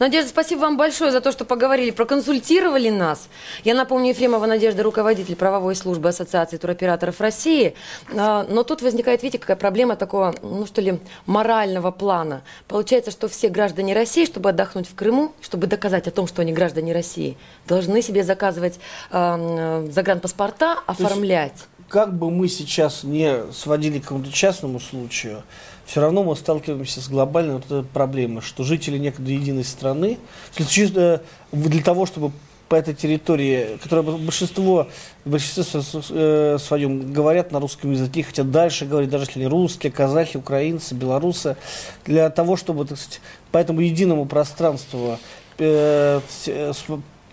[0.00, 3.28] Надежда, спасибо вам большое за то, что поговорили, проконсультировали нас.
[3.64, 7.74] Я напомню, Ефремова Надежда, руководитель правовой службы Ассоциации туроператоров России.
[8.16, 12.40] А, но тут возникает, видите, какая проблема такого, ну что ли, морального плана.
[12.66, 16.54] Получается, что все граждане России, чтобы отдохнуть в Крыму, чтобы доказать о том, что они
[16.54, 17.36] граждане России,
[17.68, 21.52] должны себе заказывать э, загранпаспорта, оформлять.
[21.90, 25.42] Как бы мы сейчас не сводили к какому-то частному случаю,
[25.90, 30.18] все равно мы сталкиваемся с глобальной вот этой проблемой, что жители некогда единой страны,
[30.56, 31.18] э,
[31.50, 32.30] для того, чтобы
[32.68, 34.86] по этой территории, которая большинство,
[35.24, 35.64] в большинстве
[36.10, 40.94] э, своем говорят на русском языке, хотят дальше говорить, даже если они русские, казахи, украинцы,
[40.94, 41.56] белорусы,
[42.04, 45.18] для того, чтобы, так сказать, по этому единому пространству
[45.58, 46.20] э,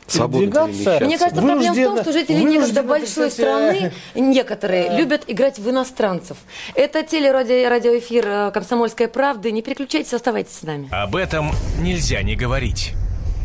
[0.07, 0.99] передвигаться.
[1.05, 6.37] Мне кажется, проблема в том, что жители некогда большой страны, некоторые, любят играть в иностранцев.
[6.75, 9.51] Это телерадиоэфир э, «Комсомольская правда».
[9.51, 10.89] Не переключайтесь, оставайтесь с нами.
[10.91, 12.93] Об этом нельзя не говорить.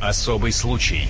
[0.01, 1.09] Особый случай.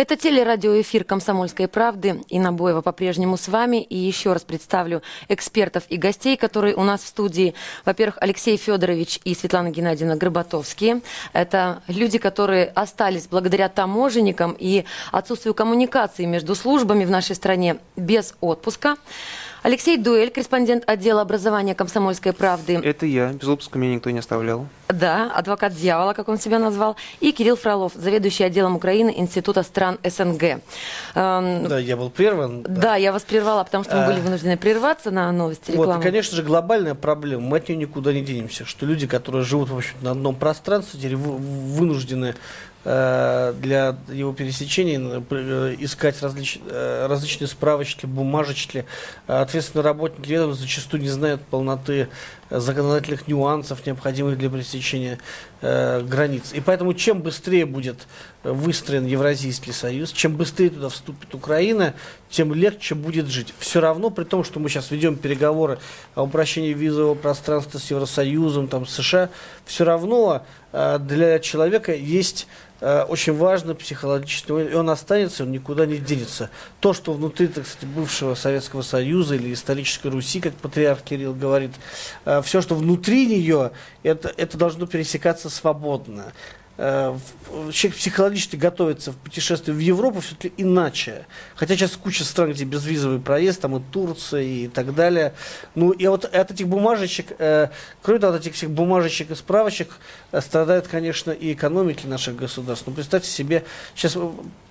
[0.00, 2.22] Это телерадиоэфир «Комсомольской правды».
[2.30, 3.82] и Набоева по-прежнему с вами.
[3.82, 7.52] И еще раз представлю экспертов и гостей, которые у нас в студии.
[7.84, 11.02] Во-первых, Алексей Федорович и Светлана Геннадьевна Грыботовские.
[11.34, 18.34] Это люди, которые остались благодаря таможенникам и отсутствию коммуникации между службами в нашей стране без
[18.40, 18.96] отпуска.
[19.62, 22.80] Алексей Дуэль, корреспондент отдела образования «Комсомольской правды».
[22.82, 23.28] Это я.
[23.32, 24.66] Без отпуска меня никто не оставлял.
[24.88, 26.96] Да, адвокат дьявола, как он себя назвал.
[27.20, 30.42] И Кирилл Фролов, заведующий отделом Украины Института стран СНГ.
[31.14, 32.62] Эм, да, я был прерван.
[32.62, 35.92] Да, да я вас прервала, потому что мы были вынуждены прерваться на новости рекламы.
[35.94, 37.42] Вот, и, конечно же, глобальная проблема.
[37.42, 38.64] Мы от нее никуда не денемся.
[38.64, 42.34] Что люди, которые живут, в общем на одном пространстве, теперь вынуждены
[42.82, 48.86] для его пересечения э, искать различ, э, различные справочки, бумажечки.
[49.26, 52.08] Ответственные работники ведомства зачастую не знают полноты
[52.48, 55.18] законодательных нюансов, необходимых для пересечения
[55.60, 56.52] э, границ.
[56.52, 58.06] И поэтому чем быстрее будет
[58.42, 61.94] выстроен Евразийский союз, чем быстрее туда вступит Украина,
[62.30, 63.52] тем легче будет жить.
[63.58, 65.78] Все равно, при том, что мы сейчас ведем переговоры
[66.14, 69.28] о упрощении визового пространства с Евросоюзом, там, США,
[69.66, 75.84] все равно э, для человека есть Э, очень важно психологически, и он останется, он никуда
[75.86, 76.50] не денется.
[76.80, 81.72] То, что внутри, так сказать, бывшего Советского Союза или исторической Руси, как патриарх Кирилл говорит,
[82.24, 86.32] э, все, что внутри нее, это, это должно пересекаться свободно.
[86.82, 87.14] Э,
[87.72, 91.26] человек психологически готовится в путешествие в Европу все-таки иначе.
[91.54, 95.34] Хотя сейчас куча стран, где безвизовый проезд, там и Турция и так далее.
[95.74, 97.68] Ну и вот от этих бумажечек, э,
[98.00, 99.90] кроме того, от этих всех бумажечек и справочек
[100.32, 102.86] э, страдает, конечно, и экономики наших государств.
[102.86, 103.62] Ну представьте себе,
[103.94, 104.16] сейчас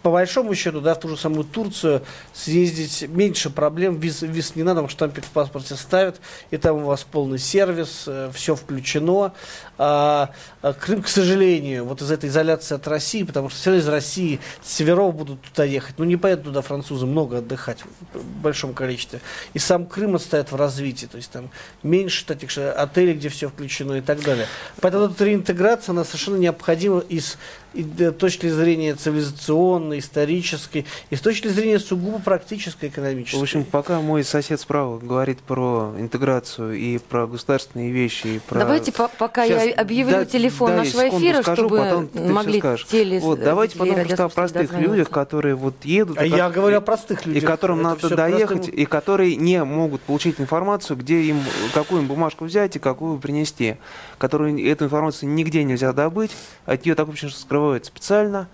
[0.02, 2.02] по большому счету, да, в ту же самую Турцию
[2.34, 6.20] съездить меньше проблем, виз, виз не надо, штампик в паспорте ставят,
[6.52, 9.34] и там у вас полный сервис, э, все включено.
[9.78, 13.88] А, а Крым, к сожалению, вот из этой изоляции от России, потому что все из
[13.88, 17.80] России, с северов будут туда ехать, ну не поедут туда французы много отдыхать
[18.14, 19.22] в большом количестве.
[19.54, 21.50] И сам Крым отстоит в развитии, то есть там
[21.84, 24.48] меньше таких отелей, где все включено и так далее.
[24.82, 27.38] Поэтому эта реинтеграция, она совершенно необходима из
[27.74, 33.38] и с точки зрения цивилизационной, исторической, и с точки зрения сугубо практической, экономической.
[33.38, 38.60] В общем, пока мой сосед справа говорит про интеграцию и про государственные вещи, и про...
[38.60, 42.62] Давайте по пока Сейчас, я объявлю да, телефон да, нашего эфира, скажу, чтобы потом могли
[42.90, 43.20] теле...
[43.20, 46.18] Вот, давайте потом просто о простых людях, которые вот едут...
[46.18, 47.44] А я говорю о простых людях.
[47.44, 48.76] И которым Это надо доехать, простым...
[48.76, 51.42] и которые не могут получить информацию, где им,
[51.74, 53.78] какую им бумажку взять и какую принести.
[54.18, 56.32] Которую эту информацию нигде нельзя добыть,
[56.66, 58.48] от нее так вообще скрывать скрывают специально.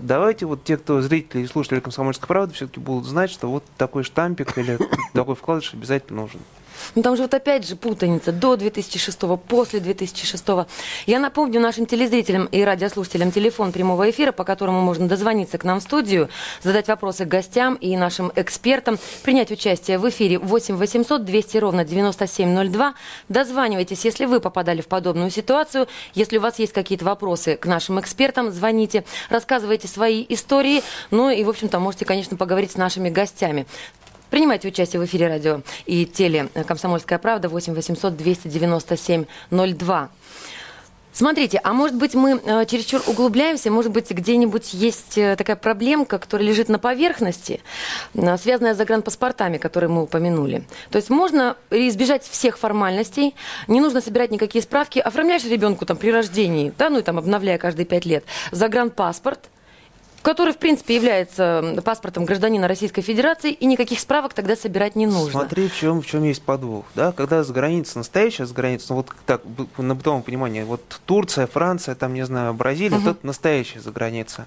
[0.00, 4.04] Давайте вот те, кто зрители и слушатели «Комсомольской правды», все-таки будут знать, что вот такой
[4.04, 4.78] штампик или
[5.14, 6.40] такой вкладыш обязательно нужен.
[6.94, 10.44] Ну там же вот опять же путаница до 2006, после 2006.
[11.06, 15.80] Я напомню нашим телезрителям и радиослушателям телефон прямого эфира, по которому можно дозвониться к нам
[15.80, 16.28] в студию,
[16.62, 22.94] задать вопросы гостям и нашим экспертам, принять участие в эфире 8 800 200 ровно 9702.
[23.28, 25.86] Дозванивайтесь, если вы попадали в подобную ситуацию.
[26.14, 30.82] Если у вас есть какие-то вопросы к нашим экспертам, звоните, рассказывайте свои истории.
[31.10, 33.66] Ну и, в общем-то, можете, конечно, поговорить с нашими гостями.
[34.30, 40.10] Принимайте участие в эфире радио и теле «Комсомольская правда» 8 800 297 02.
[41.12, 46.20] Смотрите, а может быть мы э, чересчур углубляемся, может быть где-нибудь есть э, такая проблемка,
[46.20, 47.60] которая лежит на поверхности,
[48.14, 50.62] э, связанная с загранпаспортами, которые мы упомянули.
[50.90, 53.34] То есть можно избежать всех формальностей,
[53.66, 57.58] не нужно собирать никакие справки, оформляешь ребенку там при рождении, да, ну и там обновляя
[57.58, 59.50] каждые пять лет, загранпаспорт–
[60.22, 65.40] который, в принципе, является паспортом гражданина Российской Федерации, и никаких справок тогда собирать не нужно.
[65.40, 66.84] Смотри, в чем, в чем есть подвох.
[66.94, 67.12] Да?
[67.12, 69.42] Когда за границей, настоящая за границей, ну, вот так,
[69.78, 73.06] на бытовом понимании, вот Турция, Франция, там, не знаю, Бразилия, угу.
[73.06, 74.46] тут настоящая за граница.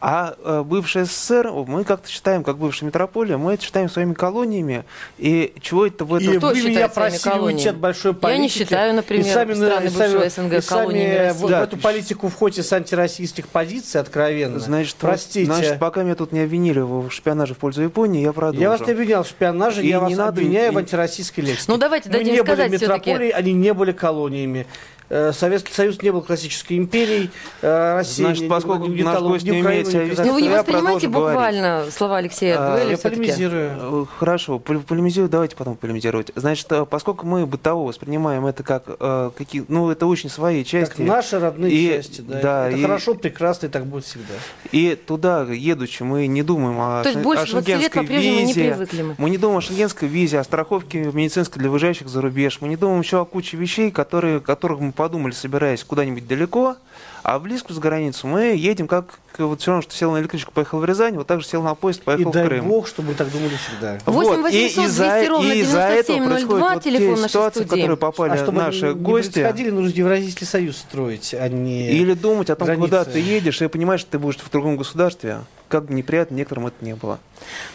[0.00, 4.84] А э, бывшая СССР, мы как-то считаем, как бывшая метрополия, мы это считаем своими колониями.
[5.18, 6.34] И чего это в этом...
[6.34, 8.36] И Кто вы меня просили уйти от большой политики.
[8.36, 11.60] Я не считаю, например, и сами, страны и сами, СНГ и сами в, да.
[11.60, 14.58] в эту политику входите с антироссийских позиций откровенно.
[14.58, 15.46] Значит, Простите.
[15.46, 18.60] Значит, пока меня тут не обвинили в шпионаже в пользу Японии, я продолжу.
[18.60, 20.74] Я вас не обвинял в шпионаже, и я вас надо, обвиняю и...
[20.74, 21.64] в антироссийской лексике.
[21.68, 24.66] Ну давайте дадим Мы не сказать были метрополией, они не были колониями.
[25.08, 27.30] Э, Советский Союз не был классической империей,
[27.62, 31.08] э, Россия Значит, поскольку не, наш гость не умеет себя вести, Ну вы не воспринимаете
[31.08, 31.94] буквально говорить.
[31.94, 33.70] слова Алексея а, Я полемизирую.
[33.78, 36.32] Э, хорошо, полемизирую, давайте потом полемизировать.
[36.34, 40.96] Значит, поскольку мы бытово воспринимаем это как э, какие, ну это очень свои части.
[40.96, 42.40] Как наши родные и, части, да.
[42.40, 44.34] да это и, хорошо, прекрасно, и так будет всегда.
[44.72, 48.44] И туда, едучи, мы не думаем о, То есть больше о шенгенской визе.
[48.44, 49.14] Не привыкли мы.
[49.18, 52.58] мы не думаем о шенгенской визе, о страховке медицинской для выезжающих за рубеж.
[52.60, 56.76] Мы не думаем еще о куче вещей, которые, которых мы подумали, собираясь куда-нибудь далеко,
[57.22, 60.52] а в близко за границу мы едем как вот все равно, что сел на электричку,
[60.52, 62.48] поехал в Рязань, вот так же сел на поезд, поехал и в Крым.
[62.48, 63.98] дай бог, чтобы мы так думали всегда.
[64.06, 67.96] 8 800 и из-за, ровно и из-за этого происходит вот телефон те ситуации, в которые
[67.96, 69.32] попали а чтобы наши не, гости.
[69.32, 72.88] Происходили, нужно Евразийский союз строить, а не Или думать о том, границы.
[72.88, 76.84] куда ты едешь, и понимаешь, что ты будешь в другом государстве как неприятно некоторым это
[76.84, 77.18] не было.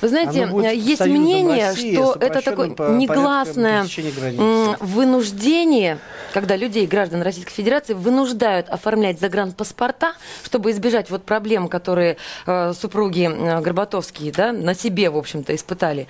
[0.02, 3.86] Вы знаете, есть мнение, России, что это такое негласное
[4.80, 6.00] вынуждение,
[6.34, 13.30] когда людей, граждан Российской Федерации, вынуждают оформлять загранпаспорта, чтобы избежать вот проблем, которые э, супруги
[13.30, 16.08] э, Горбатовские да, на себе, в общем-то, испытали.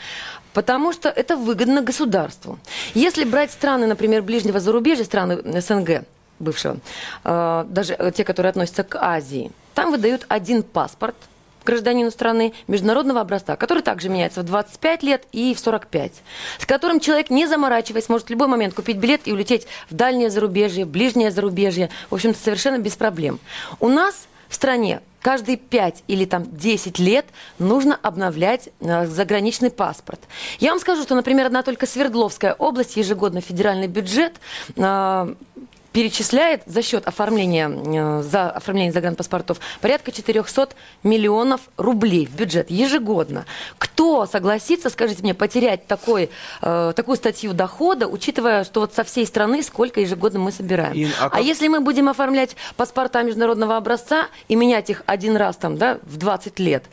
[0.53, 2.59] Потому что это выгодно государству.
[2.93, 6.03] Если брать страны, например, ближнего зарубежья, страны СНГ,
[6.39, 6.77] бывшего,
[7.23, 11.15] э, даже те, которые относятся к Азии, там выдают один паспорт–
[11.63, 16.11] гражданину страны международного образца, который также меняется в 25 лет и в 45,
[16.59, 20.29] с которым человек, не заморачиваясь, может в любой момент купить билет и улететь в дальнее
[20.29, 23.39] зарубежье, ближнее зарубежье, в общем-то, совершенно без проблем.
[23.79, 27.25] У нас в стране каждые 5 или там 10 лет
[27.59, 30.19] нужно обновлять э, заграничный паспорт.
[30.59, 34.33] Я вам скажу, что, например, одна только Свердловская область, ежегодно федеральный бюджет
[34.75, 35.35] э,
[35.91, 40.69] перечисляет за счет оформления, э, за оформление загранпаспортов порядка 400
[41.03, 43.45] миллионов рублей в бюджет ежегодно.
[43.77, 46.29] Кто согласится, скажите мне, потерять такой,
[46.61, 50.93] э, такую статью дохода, учитывая, что вот со всей страны сколько ежегодно мы собираем?
[50.93, 51.37] И, а, как...
[51.37, 55.99] а если мы будем оформлять паспорта международного образца и менять их один раз там, да,
[56.03, 56.85] в 20 лет?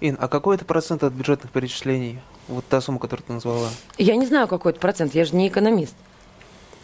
[0.00, 2.20] Ин, а какой это процент от бюджетных перечислений?
[2.48, 3.68] Вот та сумма, которую ты назвала.
[3.98, 5.94] Я не знаю, какой это процент, я же не экономист.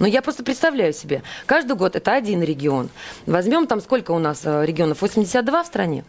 [0.02, 2.90] Но я просто представляю себе, каждый год это один регион.
[3.24, 5.00] Возьмем там сколько у нас э, регионов?
[5.00, 6.04] 82 в стране?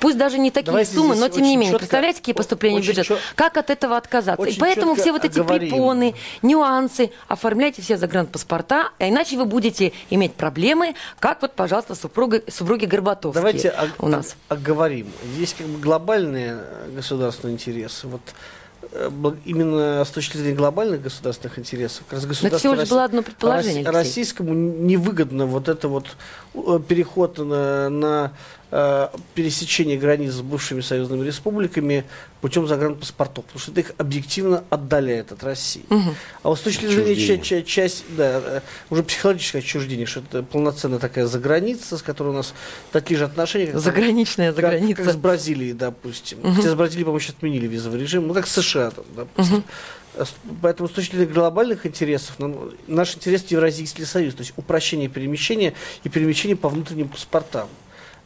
[0.00, 1.68] Пусть даже не такие Давайте суммы, но тем не менее.
[1.68, 3.06] Четко, Представляете, какие поступления в бюджет?
[3.06, 3.18] Чет...
[3.34, 4.46] Как от этого отказаться?
[4.46, 5.70] И поэтому все вот эти оговорим.
[5.70, 12.42] препоны, нюансы, оформляйте все загранпаспорта, а иначе вы будете иметь проблемы, как вот, пожалуйста, супруга,
[12.48, 14.36] супруги Горбатовские Давайте у нас.
[14.50, 15.10] оговорим.
[15.38, 16.58] Есть как бы глобальные
[16.94, 18.08] государственные интересы.
[18.08, 18.65] Вот Э,
[19.44, 23.88] именно с точки зрения глобальных государственных интересов, как раз государство всего лишь было одно предположение.
[23.88, 26.06] Российскому невыгодно вот это вот
[26.54, 28.32] э, переход на, на
[28.72, 32.04] Э, пересечения границ с бывшими союзными республиками
[32.40, 35.84] путем загранпаспортов, потому что это их объективно отдаляет от России.
[35.88, 36.14] Угу.
[36.42, 40.98] А вот с точки зрения ча- часть, да, э, уже психологическое отчуждение, что это полноценная
[40.98, 42.54] такая заграница, с которой у нас
[42.90, 43.66] такие же отношения.
[43.66, 44.96] Как, Заграничная как, заграница.
[44.96, 46.40] Как, как с Бразилией, допустим.
[46.40, 46.54] Угу.
[46.54, 49.58] Хотя с Бразилией, по-моему, сейчас отменили визовый режим, ну как с США, там, допустим.
[50.16, 50.26] Угу.
[50.60, 55.72] Поэтому с точки зрения глобальных интересов, нам, наш интерес Евразийский союз, то есть упрощение перемещения
[56.02, 57.68] и перемещение по внутренним паспортам.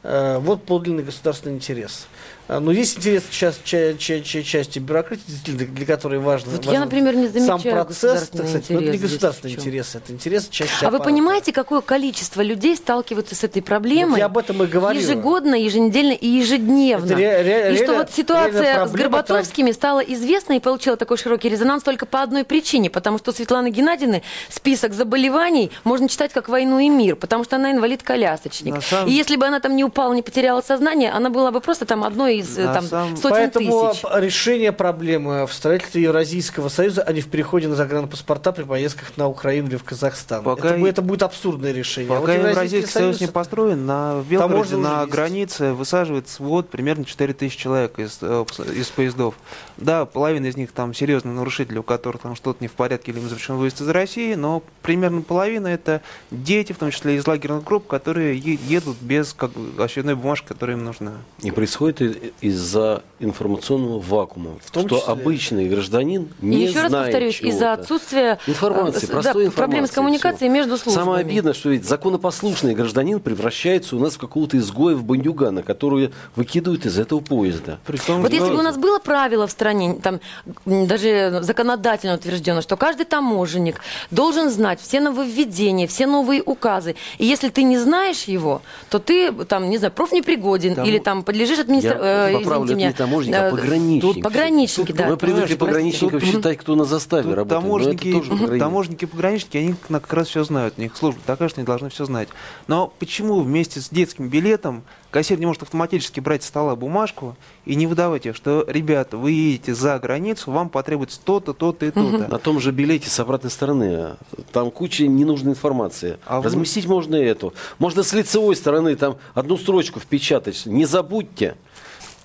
[0.03, 2.07] Э, вот подлинный государственный интерес.
[2.53, 6.81] А, но есть интерес часть, часть, часть, части бюрократии, для которой важно, вот важен я,
[6.85, 8.25] например, не замечаю сам процесс.
[8.25, 10.99] Сказать, но это не государственный интерес, это интерес части А аппарата.
[10.99, 14.11] вы понимаете, какое количество людей сталкиваются с этой проблемой?
[14.11, 14.99] Вот я об этом и говорю.
[14.99, 17.15] Ежегодно, еженедельно и ежедневно.
[17.15, 21.85] Ре- ре- и что вот ситуация с Горбатовскими стала известна и получила такой широкий резонанс
[21.85, 26.81] только по одной причине, потому что у Светланы Геннадьевны список заболеваний можно читать как «Войну
[26.81, 28.83] и мир», потому что она инвалид-колясочник.
[28.83, 29.09] Самом...
[29.09, 32.03] И если бы она там не упала, не потеряла сознание, она была бы просто там
[32.03, 33.16] одной из да, там, сам...
[33.16, 34.05] сотен Поэтому тысяч.
[34.14, 39.29] решение проблемы в строительстве Евразийского союза, а не в переходе на загранпаспорта при поездках на
[39.29, 40.42] Украину или в Казахстан.
[40.42, 42.09] Пока это, это будет абсурдное решение.
[42.09, 47.05] Пока а вот Евразийский союз, союз не построен, на Белгороде, на границе высаживает свод примерно
[47.05, 49.35] 4 тысячи человек из, э, из поездов.
[49.76, 53.20] Да, половина из них там серьезные нарушители, у которых там что-то не в порядке или
[53.20, 57.64] им запрещен выезд из России, но примерно половина это дети, в том числе из лагерных
[57.64, 61.12] групп, которые едут без как, очередной бумажки, которая им нужна.
[61.42, 65.12] И происходит из-за информационного вакуума, в том что числе...
[65.12, 69.57] обычный гражданин не И еще знает раз повторюсь, из-за отсутствия информации, э, простой да, информации.
[69.57, 71.05] Проблем с коммуникацией между службами.
[71.05, 76.12] Самое обидное, что ведь законопослушный гражданин превращается у нас в какого-то изгоя в бандюгана, которую
[76.35, 77.79] выкидывают из этого поезда.
[77.87, 80.21] Притом, вот если бы у нас было правило в стране, там
[80.64, 86.97] даже законодательно утверждено, что каждый таможенник должен знать все нововведения, все новые указы.
[87.19, 91.23] И если ты не знаешь его, то ты там, не знаю, профнепригоден там, или там
[91.23, 92.01] подлежишь администрации.
[92.01, 94.00] Я поправлю, это не таможенники, а э, пограничники.
[94.00, 95.09] Тут пограничники, тут, да.
[95.09, 97.62] Мы привыкли пограничников тут, считать, кто на заставе работает.
[97.62, 100.74] Таможенники, тоже таможенники, пограничники, они как раз все знают.
[100.78, 102.28] У них служба такая, что они должны все знать.
[102.66, 107.74] Но почему вместе с детским билетом кассир не может автоматически брать с стола бумажку и
[107.74, 112.28] не выдавать ее, что, ребята, вы едете за границу, вам потребуется то-то, то-то и то-то.
[112.28, 114.16] На том же билете с обратной стороны,
[114.52, 116.18] там куча ненужной информации.
[116.26, 116.94] А Разместить вы...
[116.94, 117.54] можно эту.
[117.78, 120.66] Можно с лицевой стороны там одну строчку впечатать.
[120.66, 121.56] Не забудьте.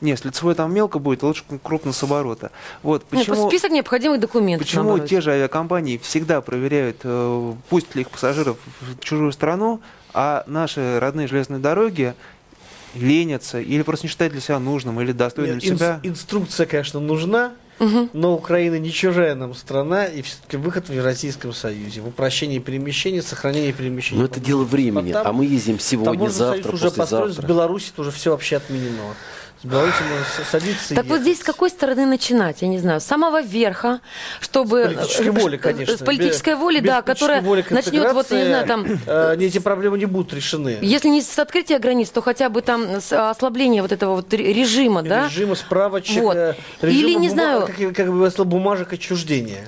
[0.06, 2.52] Нет, с лицевой там мелко будет, лучше крупно с оборота.
[2.84, 4.68] Вот, почему, Нет, список необходимых документов.
[4.68, 5.10] Почему наоборот.
[5.10, 9.82] те же авиакомпании всегда проверяют, э, пусть ли их пассажиров в чужую страну,
[10.13, 12.13] а наши родные железные дороги
[12.94, 16.00] ленятся или просто не считают для себя нужным или достойным Нет, себя.
[16.04, 18.10] Инструкция, конечно, нужна, Угу.
[18.13, 23.22] Но Украина не чужая нам страна, и все-таки выход в Евразийском Союзе, в упрощении перемещения,
[23.22, 24.22] сохранении перемещения.
[24.22, 28.32] Но это дело времени, а мы ездим сегодня, завтра, уже построен, с Беларуси уже все
[28.32, 29.15] вообще отменено.
[29.65, 29.91] Мы
[30.49, 32.62] садиться Так вот здесь с какой стороны начинать?
[32.62, 34.01] Я не знаю, с самого верха,
[34.39, 34.84] чтобы...
[34.84, 35.97] С политической воли, конечно.
[35.97, 38.86] С политической воли, да, которая начнет, вот, не знаю, там...
[39.06, 40.78] Э, эти проблемы не будут решены.
[40.82, 45.01] Если не с открытия границ, то хотя бы там с ослабления вот этого вот режима,
[45.01, 45.25] да?
[45.25, 46.36] Режима справочек, вот.
[46.36, 47.67] Э, Или, не знаю...
[47.67, 49.67] Как, как бы бумажек отчуждения.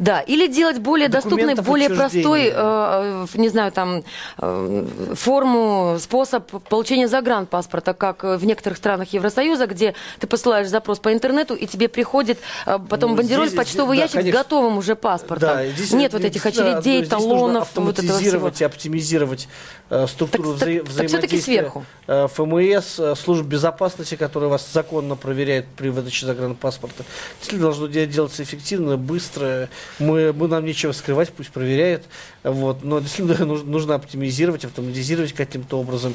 [0.00, 4.02] Да, или делать более доступной, более простой, э, не знаю, там,
[4.38, 11.12] э, форму, способ получения загранпаспорта, как в некоторых странах Евросоюза, где ты посылаешь запрос по
[11.12, 14.40] интернету, и тебе приходит э, потом ну, бандероль здесь, почтовый да, ящик конечно.
[14.40, 15.50] с готовым уже паспортом.
[15.50, 18.50] Да, здесь, Нет вот этих очередей, да, талонов, вот этого всего.
[18.58, 19.48] и оптимизировать
[19.90, 21.84] э, структуру так, вза так, взаимодействия сверху.
[22.06, 27.04] Э, ФМС, э, служб безопасности, которые вас законно проверяют при выдаче загранпаспорта.
[27.38, 32.04] Действительно должно делаться эффективно, быстро, мы, мы нам нечего скрывать, пусть проверяют.
[32.42, 32.82] Вот.
[32.82, 36.14] Но действительно нужно, нужно оптимизировать, автоматизировать каким-то образом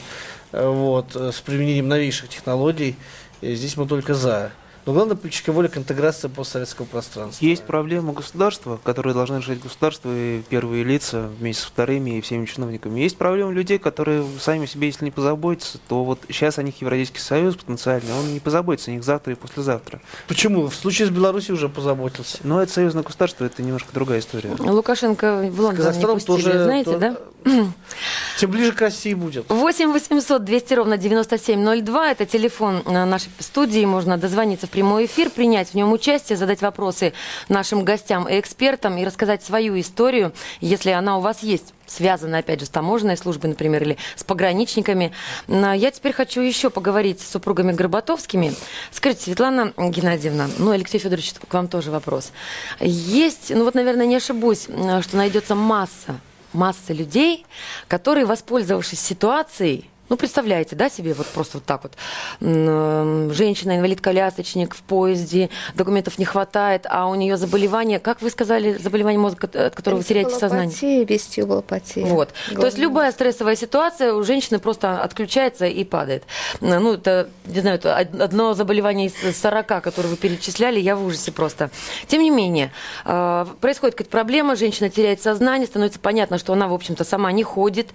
[0.52, 2.96] вот, с применением новейших технологий.
[3.42, 4.52] И здесь мы только за.
[4.86, 7.44] Но главное политическая воля к интеграции постсоветского пространства.
[7.44, 12.46] Есть проблема государства, которые должны решать государство и первые лица вместе с вторыми и всеми
[12.46, 13.00] чиновниками.
[13.00, 17.20] Есть проблема людей, которые сами себе, если не позаботятся, то вот сейчас о них Евразийский
[17.20, 20.02] союз потенциальный, он не позаботится о них завтра и послезавтра.
[20.28, 20.68] Почему?
[20.68, 22.38] В случае с Беларусью уже позаботился.
[22.44, 24.52] Но это союзное государство, это немножко другая история.
[24.60, 27.00] Лукашенко в Лондон не пустили, тоже, знаете, то...
[27.00, 27.18] да?
[28.40, 29.50] Тем ближе к России будет.
[29.50, 32.12] 8 800 200 ровно 9702.
[32.12, 33.86] Это телефон нашей студии.
[33.86, 37.14] Можно дозвониться в прямой эфир, принять в нем участие, задать вопросы
[37.48, 42.60] нашим гостям и экспертам и рассказать свою историю, если она у вас есть связана, опять
[42.60, 45.14] же, с таможенной службой, например, или с пограничниками.
[45.48, 48.54] Я теперь хочу еще поговорить с супругами Горбатовскими.
[48.92, 52.34] Скажите, Светлана Геннадьевна, ну, Алексей Федорович, к вам тоже вопрос.
[52.82, 56.20] Есть, ну вот, наверное, не ошибусь, что найдется масса
[56.52, 57.46] масса людей,
[57.88, 61.94] которые, воспользовавшись ситуацией, ну, представляете, да, себе вот просто вот так вот.
[62.40, 69.20] Женщина, инвалид-колясочник в поезде, документов не хватает, а у нее заболевание, как вы сказали, заболевание
[69.20, 71.06] мозга, от которого вы теряете сознание?
[71.06, 72.06] Вестибулопатия.
[72.06, 72.34] Вот.
[72.48, 72.62] Главное.
[72.62, 76.24] То есть любая стрессовая ситуация у женщины просто отключается и падает.
[76.62, 81.32] Ну, это, не знаю, это одно заболевание из 40, которые вы перечисляли, я в ужасе
[81.32, 81.72] просто.
[82.08, 82.72] Тем не менее,
[83.04, 87.44] а, происходит какая-то проблема, женщина теряет сознание, становится понятно, что она, в общем-то, сама не
[87.44, 87.90] ходит,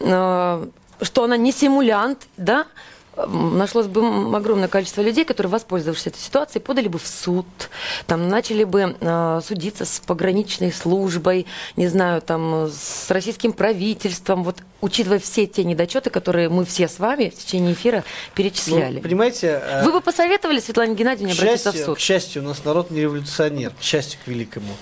[0.00, 0.68] а,
[1.02, 2.66] что она не симулянт, да,
[3.16, 7.46] нашлось бы огромное количество людей, которые, воспользовавшись этой ситуацией, подали бы в суд,
[8.06, 14.56] там, начали бы э, судиться с пограничной службой, не знаю, там, с российским правительством, вот,
[14.80, 18.04] учитывая все те недочеты, которые мы все с вами в течение эфира
[18.34, 18.96] перечисляли.
[18.96, 19.62] Ну, понимаете...
[19.64, 21.96] Э, Вы бы посоветовали Светлане Геннадьевне обратиться счастью, в суд?
[21.96, 24.74] К счастью, у нас народ не революционер, к счастью, к великому.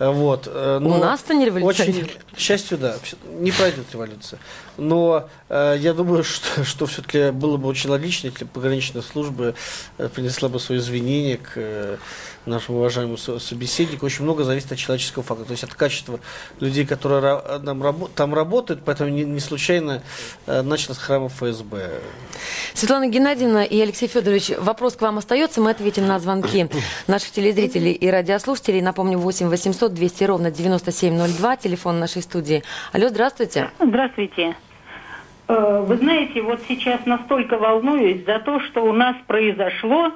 [0.00, 0.50] Вот.
[0.52, 1.88] Но У нас-то не революция.
[1.88, 2.96] Очень, к счастью, да,
[3.38, 4.40] не пройдет революция.
[4.78, 9.54] Но э, я думаю, что, что все-таки было бы очень логично, если пограничная служба
[10.14, 11.96] принесла бы свои извинения к э,
[12.46, 14.06] нашему уважаемому собеседнику.
[14.06, 16.20] Очень много зависит от человеческого фактора, то есть от качества
[16.58, 20.02] людей, которые там, там работают, поэтому не, не случайно
[20.46, 22.00] э, начали с храма ФСБ.
[22.74, 26.68] Светлана Геннадьевна и Алексей Федорович, вопрос к вам остается, мы ответим на звонки
[27.06, 28.80] наших телезрителей и радиослушателей.
[28.80, 32.62] Напомню, 8 800 200 ровно 9702, телефон нашей студии.
[32.92, 33.70] Алло, здравствуйте.
[33.78, 34.56] Здравствуйте.
[35.48, 40.12] Э, вы знаете, вот сейчас настолько волнуюсь за то, что у нас произошло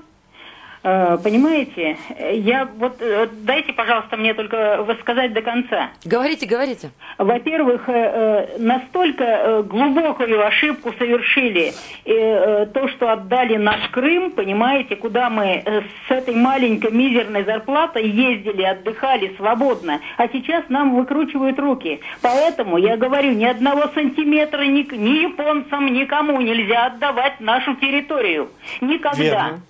[0.85, 1.97] понимаете,
[2.33, 5.89] я вот э, дайте, пожалуйста, мне только сказать до конца.
[6.05, 6.91] Говорите, говорите.
[7.17, 11.73] Во-первых, э, настолько глубокую ошибку совершили
[12.05, 15.63] то, что отдали наш Крым, понимаете, куда мы
[16.07, 22.01] с этой маленькой мизерной зарплатой ездили, отдыхали свободно, а сейчас нам выкручивают руки.
[22.21, 28.51] Поэтому я говорю, ни одного сантиметра ни, ни японцам, никому нельзя отдавать нашу территорию.
[28.81, 29.23] Никогда.
[29.23, 29.61] Верно.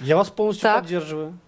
[0.00, 0.82] Я вас полностью так.
[0.82, 1.38] поддерживаю.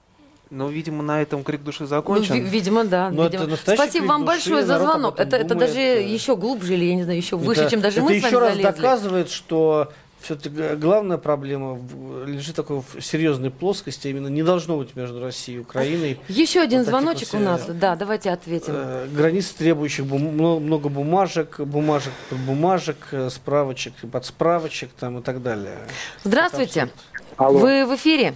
[0.50, 2.36] Ну, видимо, на этом крик души закончен.
[2.36, 3.10] Ну, видимо, да.
[3.10, 3.44] Но видимо.
[3.44, 5.20] Это Спасибо вам большое за звонок.
[5.20, 8.04] Это, это даже еще глубже или, я не знаю, еще выше, это, чем даже это
[8.04, 11.78] мы с вами еще раз доказывает, что все-таки главная проблема
[12.26, 16.18] лежит такой в серьезной плоскости, именно не должно быть между Россией и Украиной.
[16.28, 18.72] Еще один вот звоночек у нас, да, давайте ответим.
[18.74, 25.22] Э, границ, требующих бум, много бумажек, бумажек под бумажек, э, справочек под справочек там и
[25.22, 25.78] так далее.
[26.24, 26.88] Здравствуйте.
[27.38, 28.34] Вы в эфире?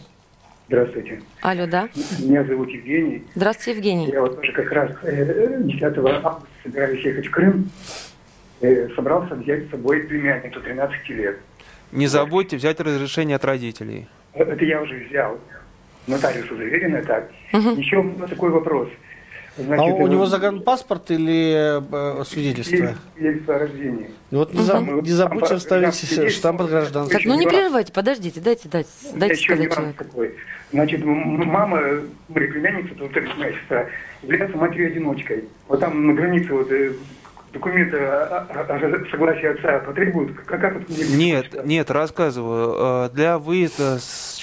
[0.68, 1.20] Здравствуйте.
[1.42, 1.88] Алло, да?
[2.20, 3.24] Меня зовут Евгений.
[3.34, 4.06] Здравствуйте, Евгений.
[4.06, 7.68] Я вот тоже как раз 10 э, августа собираюсь ехать в Крым.
[8.60, 11.40] Э, собрался взять с собой племянницу 13 лет.
[11.90, 14.06] Не забудьте взять разрешение от родителей.
[14.34, 15.36] Это я уже взял.
[16.06, 17.30] Нотариусу заверено так.
[17.52, 17.70] Угу.
[17.70, 18.88] Еще такой вопрос.
[19.56, 22.94] Значит, а у него загранпаспорт или э, свидетельство?
[23.14, 24.10] Свидетельство о рождении.
[24.30, 27.18] Ну вот не, заб, не забудьте вставить штамп от гражданства.
[27.18, 29.94] Так, ну не прерывайте, подождите, дайте, дайте, дайте сказать человеку.
[29.98, 30.34] Такой.
[30.72, 31.80] Значит, мама,
[32.28, 33.86] моя племянница, тут моя сестра,
[34.22, 35.44] является матерью-одиночкой.
[35.68, 36.92] Вот там на границе вот э,
[37.52, 40.36] документы о, согласии отца потребуют?
[40.46, 43.06] Как, как это нет, нет, рассказываю.
[43.06, 44.38] Э, для выезда с,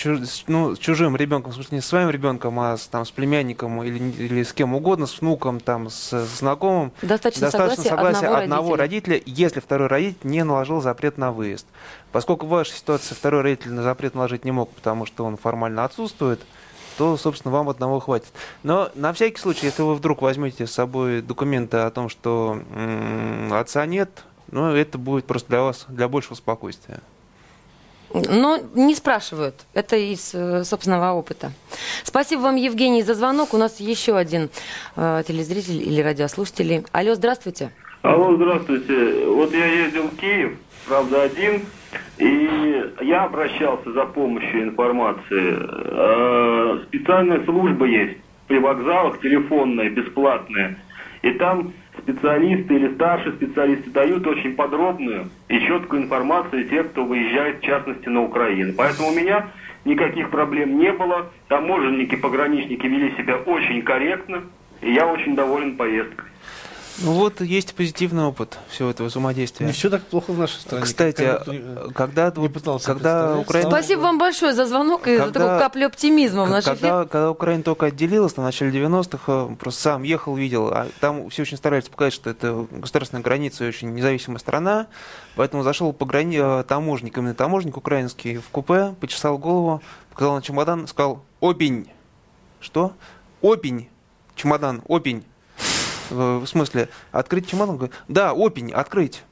[0.47, 3.81] ну, с чужим ребенком, в смысле не с своим ребенком, а с, там, с племянником
[3.83, 8.35] или, или с кем угодно, с внуком, там, с, с знакомым, достаточно, достаточно согласия, одного,
[8.35, 9.13] одного родителя.
[9.15, 11.67] родителя, если второй родитель не наложил запрет на выезд.
[12.11, 15.85] Поскольку в вашей ситуации второй родитель на запрет наложить не мог, потому что он формально
[15.85, 16.39] отсутствует,
[16.99, 18.27] то, собственно, вам одного хватит.
[18.61, 23.53] Но на всякий случай, если вы вдруг возьмете с собой документы о том, что м-
[23.53, 24.09] отца нет,
[24.51, 26.99] ну, это будет просто для вас, для большего спокойствия.
[28.13, 29.55] Но не спрашивают.
[29.73, 31.53] Это из э, собственного опыта.
[32.03, 33.53] Спасибо вам, Евгений, за звонок.
[33.53, 34.49] У нас еще один
[34.97, 36.83] э, телезритель или радиослушатель.
[36.91, 37.71] Алло, здравствуйте.
[38.01, 39.25] Алло, здравствуйте.
[39.25, 41.65] Вот я ездил в Киев, правда, один.
[42.17, 45.57] И я обращался за помощью информации.
[45.59, 48.17] Э, специальная служба есть
[48.47, 50.77] при вокзалах, телефонная, бесплатная.
[51.21, 57.59] И там специалисты или старшие специалисты дают очень подробную и четкую информацию те, кто выезжает,
[57.59, 58.73] в частности, на Украину.
[58.77, 59.47] Поэтому у меня
[59.85, 61.27] никаких проблем не было.
[61.47, 64.43] Таможенники, пограничники вели себя очень корректно.
[64.81, 66.25] И я очень доволен поездкой.
[67.01, 69.65] Ну вот есть позитивный опыт всего этого взаимодействия.
[69.65, 70.83] Не все так плохо в нашей стране.
[70.83, 73.69] Кстати, как когда, не вот, когда Украина...
[73.69, 77.31] Спасибо вам большое за звонок и когда, за такую каплю оптимизма в нашей когда, когда
[77.31, 81.87] Украина только отделилась на начале 90-х, просто сам ехал, видел, а там все очень старались
[81.87, 84.87] показать, что это государственная граница и очень независимая страна,
[85.35, 86.39] поэтому зашел по грани...
[86.39, 89.81] Э, таможник, именно таможник украинский в купе, почесал голову,
[90.11, 91.89] показал на чемодан, сказал «Обень».
[92.59, 92.93] Что?
[93.41, 93.89] «Обень».
[94.35, 95.23] Чемодан, «Обень».
[96.09, 97.89] В смысле, открыть чемодан?
[98.07, 99.23] Да, опень, открыть.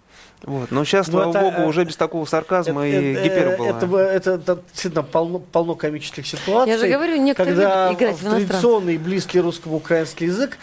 [0.43, 0.69] Вот.
[0.69, 3.69] Но сейчас, ну, слава это, богу, уже без такого сарказма это, и гипербола.
[3.69, 6.71] Это, это, это, действительно полно, полно комических ситуаций.
[6.71, 10.57] Я же говорю, некоторые когда играть в традиционный близкий русскому украинский язык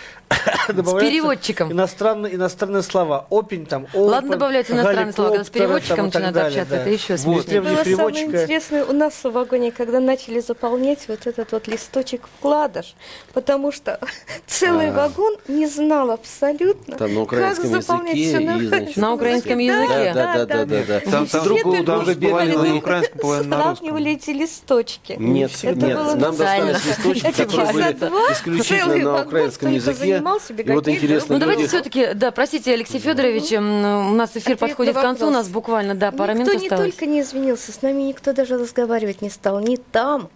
[0.68, 1.72] с переводчиком.
[1.72, 3.26] Иностранные, иностранные слова.
[3.30, 6.80] Опень там, open, Ладно, добавляют иностранные слова, когда с переводчиком начинают общаться, да.
[6.80, 7.60] это еще смешнее.
[7.60, 7.70] Вот.
[7.70, 12.94] Было самое интересное у нас в вагоне, когда начали заполнять вот этот вот листочек вкладыш,
[13.32, 13.98] потому что
[14.46, 14.92] целый а.
[14.92, 18.58] вагон не знал абсолютно, как заполнять все на,
[18.96, 20.12] на украинском языке.
[20.14, 21.00] Да, да, да, да.
[21.00, 23.76] Там, там другу, там уже половина украинском, половина на русском.
[23.76, 25.16] Сравнивали эти листочки.
[25.18, 31.40] Нет, нет, нам достались листочки, которые были исключительно на украинском языке и вот интересно, Ну,
[31.40, 35.94] давайте все-таки, да, простите, Алексей Федорович, у нас эфир подходит к концу, у нас буквально,
[35.94, 36.62] да, пара минут осталось.
[36.64, 40.30] Никто не только не извинился, с нами никто даже разговаривать не стал, ни там,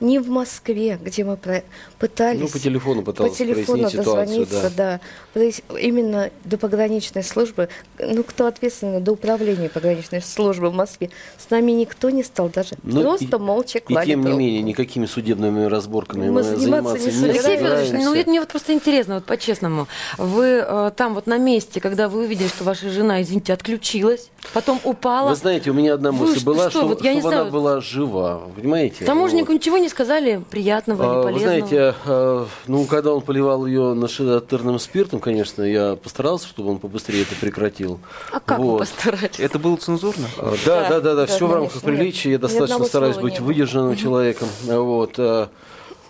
[0.00, 1.62] ни в Москве, где мы про...
[1.98, 2.40] пытались...
[2.40, 5.00] Ну, по телефону пытался По телефону дозвониться, да.
[5.34, 5.40] да.
[5.78, 7.68] Именно до пограничной службы,
[7.98, 12.76] ну, кто ответственный, до управления пограничной службы в Москве, с нами никто не стал даже
[12.82, 16.98] ну, просто и, молча клали И тем не менее, никакими судебными разборками мы, мы заниматься
[16.98, 19.88] не, не Алексей Федорович, ну, это мне вот просто интересно, вот по-честному.
[20.18, 24.80] Вы э, там вот на месте, когда вы увидели, что ваша жена, извините, отключилась, потом
[24.84, 25.30] упала...
[25.30, 27.50] Вы знаете, у меня одна мысль вы, была, что, что, вот, я чтобы не она
[27.50, 29.04] была жива, понимаете?
[29.04, 29.58] Таможеннику вот.
[29.64, 31.54] Ничего не сказали приятного а, или полезного?
[31.54, 36.78] Вы знаете, а, ну, когда он поливал ее нашатырным спиртом, конечно, я постарался, чтобы он
[36.78, 37.98] побыстрее это прекратил.
[38.30, 38.72] А как вот.
[38.72, 39.40] вы постарались?
[39.40, 40.28] Это было цензурно?
[40.36, 42.32] А, да, да, да, да, да, все в рамках приличия.
[42.32, 44.48] Я достаточно стараюсь быть выдержанным человеком.
[44.64, 45.18] Вот.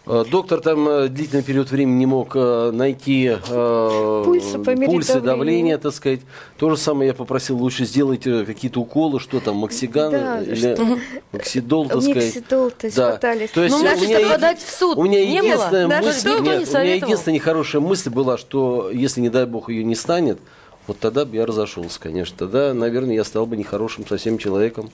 [0.07, 5.95] Э, доктор там э, длительный период времени не мог э, найти пульсы, пульсы давления, так
[5.95, 6.21] сказать.
[6.59, 10.99] То же самое я попросил лучше сделать какие-то уколы, что там, максиган да, или что?
[11.33, 12.35] максидол, так сказать.
[12.35, 13.13] Максидол, то есть да.
[13.13, 13.51] пытались.
[13.51, 16.07] То есть, ну, у меня, подать в суд у меня не единственная было?
[16.07, 19.95] мысль, нет, у меня единственная нехорошая мысль была, что если, не дай бог, ее не
[19.95, 20.39] станет,
[20.87, 22.37] вот тогда бы я разошелся, конечно.
[22.39, 24.91] Тогда, наверное, я стал бы нехорошим совсем человеком.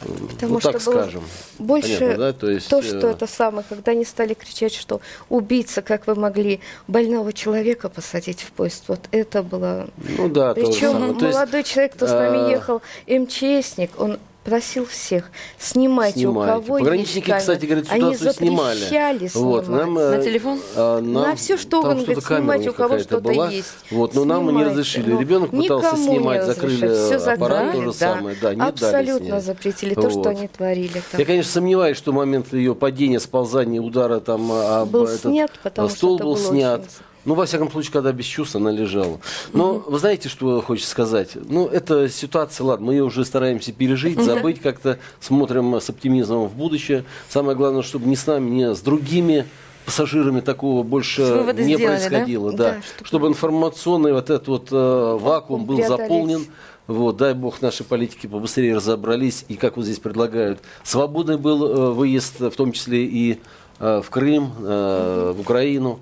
[0.00, 1.22] Потому ну, что так скажем.
[1.58, 2.32] Больше Понятно, да?
[2.32, 3.10] то, есть, то, что э...
[3.10, 8.52] это самое, когда они стали кричать, что убийца, как вы могли больного человека посадить в
[8.52, 9.88] поезд, вот это было.
[10.16, 12.50] Ну да, Причем молодой есть, человек, кто с нами а...
[12.50, 16.52] ехал, МЧСник, он просил всех, снимайте, снимайте.
[16.52, 18.78] у кого Пограничники, есть кстати, говорят, Они снимали.
[18.78, 19.34] снимать.
[19.34, 20.60] Вот, нам, э, на телефон?
[20.74, 23.50] А, нам, на все, что он говорит, снимайте, у кого что-то была.
[23.50, 23.68] есть.
[23.90, 25.12] Вот, но нам не разрешили.
[25.12, 27.92] Ну, Ребенок пытался снимать, закрыли все аппарат, то же да.
[27.92, 28.36] самое.
[28.40, 30.12] Да, не Абсолютно дали запретили то, вот.
[30.12, 31.02] что они творили.
[31.10, 31.20] Там.
[31.20, 35.88] Я, конечно, сомневаюсь, что момент ее падения, сползания, удара там об был этот снят, потому
[35.88, 36.80] стол что был снят.
[36.80, 39.20] Очень ну, во всяком случае, когда без чувств она лежала.
[39.52, 41.36] Но вы знаете, что хочется сказать?
[41.36, 46.54] Ну, эта ситуация, ладно, мы ее уже стараемся пережить, забыть как-то, смотрим с оптимизмом в
[46.54, 47.04] будущее.
[47.28, 49.46] Самое главное, чтобы ни с нами, ни с другими
[49.84, 51.22] пассажирами такого больше
[51.56, 52.50] не сделали, происходило.
[52.50, 52.56] Да?
[52.56, 52.70] Да.
[52.70, 53.06] Да, чтобы...
[53.06, 56.46] чтобы информационный вот этот вот э, вакуум был заполнен.
[56.88, 59.44] Вот, дай бог, наши политики побыстрее разобрались.
[59.46, 63.38] И, как вот здесь предлагают, свободный был э, выезд, в том числе и
[63.78, 66.00] э, в Крым, э, в Украину.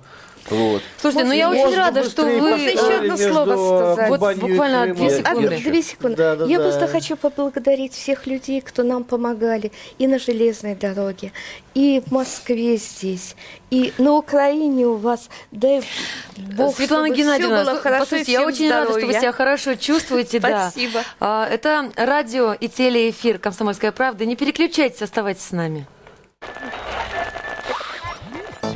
[0.49, 0.81] Вот.
[0.99, 2.31] Слушайте, ну я очень рада, что вы...
[2.31, 4.19] еще одно слово сказать.
[4.19, 5.57] Вот буквально две секунды.
[5.57, 6.17] Две секунды.
[6.17, 6.63] Да, да, я да.
[6.63, 11.31] просто хочу поблагодарить всех людей, кто нам помогали и на железной дороге,
[11.73, 13.35] и в Москве здесь,
[13.69, 15.29] и на Украине у вас.
[15.51, 15.83] Дай
[16.37, 18.87] Бог, Светлана Геннадьевна, было хорошо, послушайте, я очень здоровья.
[18.87, 20.39] рада, что вы себя хорошо чувствуете.
[20.39, 21.03] Спасибо.
[21.19, 21.47] Да.
[21.47, 24.25] Это радио и телеэфир «Комсомольская правда».
[24.25, 25.85] Не переключайтесь, оставайтесь с нами.